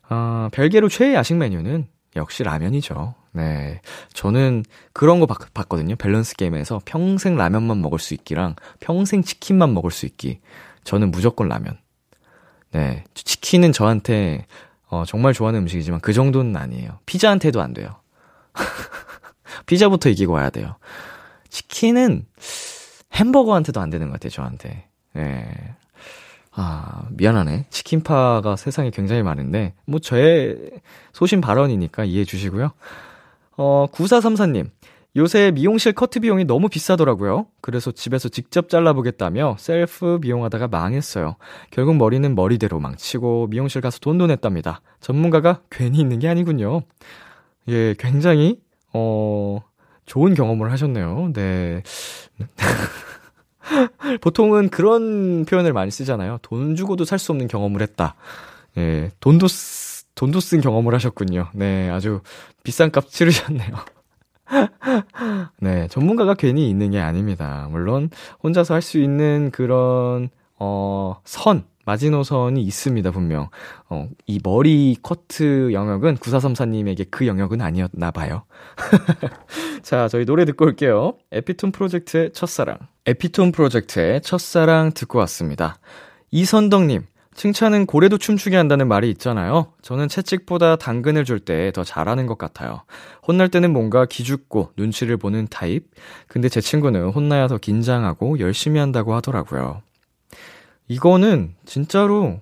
[0.10, 3.16] 어, 별개로 최애 야식 메뉴는 역시 라면이죠.
[3.34, 3.82] 네.
[4.14, 4.64] 저는
[4.94, 5.96] 그런 거 봤, 봤거든요.
[5.96, 10.40] 밸런스 게임에서 평생 라면만 먹을 수 있기랑 평생 치킨만 먹을 수 있기.
[10.84, 11.78] 저는 무조건 라면.
[12.72, 13.04] 네.
[13.14, 14.46] 치킨은 저한테
[14.90, 17.00] 어, 정말 좋아하는 음식이지만 그 정도는 아니에요.
[17.06, 17.96] 피자한테도 안 돼요.
[19.66, 20.76] 피자부터 이기고 와야 돼요.
[21.50, 22.26] 치킨은
[23.14, 24.88] 햄버거한테도 안 되는 것 같아요, 저한테.
[25.18, 25.46] 예.
[26.52, 27.68] 아, 미안하네.
[27.70, 30.72] 치킨파가 세상에 굉장히 많은데, 뭐, 제
[31.14, 32.72] 소신 발언이니까 이해해 주시고요.
[33.58, 34.70] 어, 9434님.
[35.16, 37.47] 요새 미용실 커트 비용이 너무 비싸더라고요.
[37.62, 41.36] 그래서 집에서 직접 잘라보겠다며 셀프 미용하다가 망했어요.
[41.72, 44.82] 결국 머리는 머리대로 망치고 미용실 가서 돈도 냈답니다.
[45.01, 46.82] 전문가가 괜히 있는 게 아니군요.
[47.70, 48.60] 예, 굉장히,
[48.93, 49.60] 어,
[50.05, 51.32] 좋은 경험을 하셨네요.
[51.34, 51.84] 네.
[54.22, 56.39] 보통은 그런 표현을 많이 쓰잖아요.
[56.41, 58.16] 돈 주고도 살 수 없는 경험을 했다.
[58.78, 61.49] 예, 돈도, 쓰, 돈도 쓴 경험을 하셨군요.
[61.53, 62.22] 네, 아주
[62.64, 63.76] 비싼 값 치르셨네요.
[65.62, 67.68] 네, 전문가가 괜히 있는 게 아닙니다.
[67.72, 68.10] 물론
[68.43, 73.50] 혼자서 할 수 있는 그런 어, 선, 마지노선이 있습니다, 분명.
[73.89, 78.43] 어, 이 머리 커트 영역은 9434님에게 그 영역은 아니었나 봐요.
[79.82, 81.14] 자, 저희 노래 듣고 올게요.
[81.32, 82.78] 에피톤 프로젝트의 첫사랑.
[83.06, 85.78] 에피톤 프로젝트의 첫사랑 듣고 왔습니다.
[86.32, 87.06] 이선덕님,
[87.36, 89.72] 칭찬은 고래도 춤추게 한다는 말이 있잖아요.
[89.82, 92.82] 저는 채찍보다 당근을 줄 때 더 잘하는 것 같아요.
[93.26, 95.86] 혼날 때는 뭔가 기죽고 눈치를 보는 타입.
[96.28, 99.82] 근데 제 친구는 혼나야 더 긴장하고 열심히 한다고 하더라고요.
[100.88, 102.42] 이거는 진짜로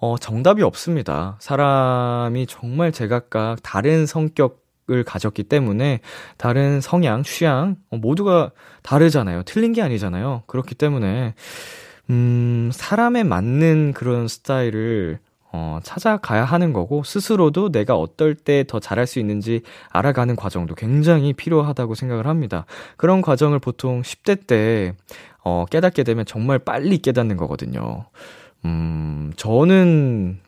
[0.00, 1.36] 어, 정답이 없습니다.
[1.40, 6.00] 사람이 정말 제각각 다른 성격을 가졌기 때문에
[6.38, 8.52] 다른 성향, 취향 어, 모두가
[8.82, 9.42] 다르잖아요.
[9.42, 10.44] 틀린 게 아니잖아요.
[10.46, 11.34] 그렇기 때문에
[12.10, 15.20] 음, 사람에 맞는 그런 스타일을
[15.52, 21.32] 어, 찾아가야 하는 거고, 스스로도 내가 어떨 때 더 잘할 수 있는지 알아가는 과정도 굉장히
[21.32, 22.66] 필요하다고 생각을 합니다.
[22.96, 24.94] 그런 과정을 보통 10대 때,
[25.44, 28.06] 어, 깨닫게 되면 정말 빨리 깨닫는 거거든요.
[28.64, 30.40] 음, 저는,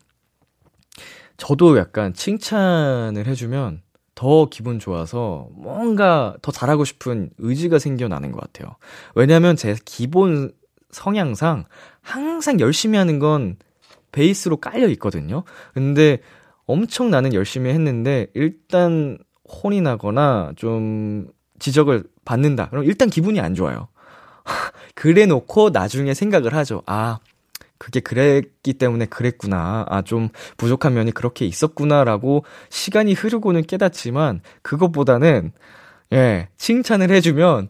[1.37, 3.83] 저도 약간 칭찬을 해주면
[4.15, 8.77] 더 기분 좋아서 뭔가 더 잘하고 싶은 의지가 생겨나는 것 같아요.
[9.17, 10.53] 왜냐면 제 기본
[10.93, 11.65] 성향상
[12.01, 13.57] 항상 열심히 하는 건
[14.13, 15.43] 베이스로 깔려 있거든요.
[15.75, 16.21] 근데
[16.67, 19.19] 엄청 나는 열심히 했는데 일단
[19.49, 21.27] 혼이 나거나 좀
[21.59, 22.69] 지적을 받는다.
[22.71, 23.89] 그럼 일단 기분이 안 좋아요.
[24.95, 26.83] 그래 놓고 나중에 생각을 하죠.
[26.87, 27.19] 아,
[27.79, 29.87] 그게 그랬기 때문에 그랬구나.
[29.89, 35.53] 아, 좀 부족한 면이 그렇게 있었구나라고 시간이 흐르고는 깨닫지만 그것보다는
[36.13, 37.69] 예, 칭찬을 해주면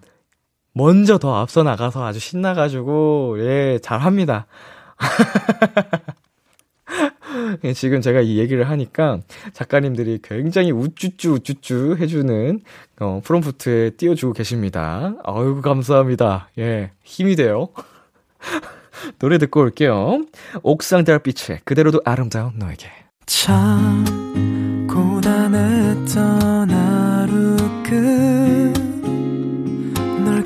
[0.75, 4.47] 먼저 더 앞서 나가서 아주 신나가지고, 예, 잘합니다.
[7.65, 9.21] 예, 지금 제가 이 얘기를 하니까
[9.53, 12.61] 작가님들이 굉장히 우쭈쭈 우쭈쭈 해주는
[13.01, 15.15] 어, 프롬프트에 띄워주고 계십니다.
[15.25, 16.49] 아유 감사합니다.
[16.59, 17.69] 예, 힘이 돼요.
[19.19, 20.23] 노래 듣고 올게요.
[20.63, 22.89] 옥상 달빛에 그대로도 아름다운 너에게.
[23.27, 24.05] 참
[24.89, 28.32] 고단했던 하루 끝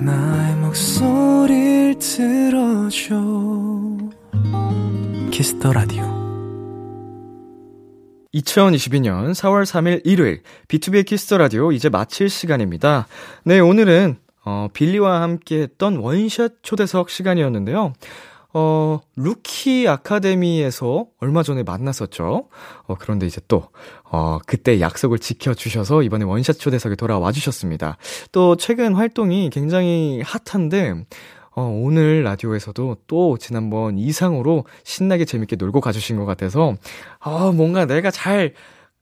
[0.00, 3.16] 나의 목소리를 들어줘
[5.32, 6.04] Kiss the Radio
[8.32, 13.08] 2022년 4월 3일 일요일 비투비의 Kiss the Radio 이제 마칠 시간입니다.
[13.42, 17.92] 네, 오늘은 어, 빌리와 함께 했던 원샷 초대석 시간이었는데요.
[18.54, 22.48] 어, 루키 아카데미에서 얼마 전에 만났었죠.
[22.86, 23.68] 어, 그런데 이제 또,
[24.04, 27.98] 어, 그때 약속을 지켜주셔서 이번에 원샷 초대석에 돌아와 주셨습니다.
[28.32, 31.04] 또 최근 활동이 굉장히 핫한데,
[31.56, 36.74] 어, 오늘 라디오에서도 또 지난번 이상으로 신나게 재밌게 놀고 가주신 것 같아서,
[37.20, 38.54] 어, 뭔가 내가 잘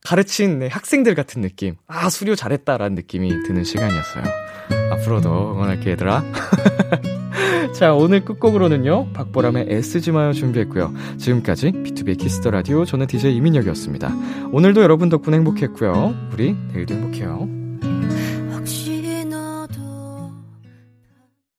[0.04, 1.76] 가르친 학생들 같은 느낌.
[1.86, 4.45] 아, 수료 잘했다라는 느낌이 드는 시간이었어요.
[4.92, 6.22] 앞으로도 응원할게, 얘들아.
[7.74, 10.92] 자, 오늘 끝곡으로는요, 박보람의 애쓰지 마요 준비했고요.
[11.18, 14.14] 지금까지 B2B 키스터 라디오, 저는 DJ 이민혁이었습니다.
[14.52, 16.14] 오늘도 여러분 덕분에 행복했고요.
[16.32, 17.65] 우리 내일도 행복해요.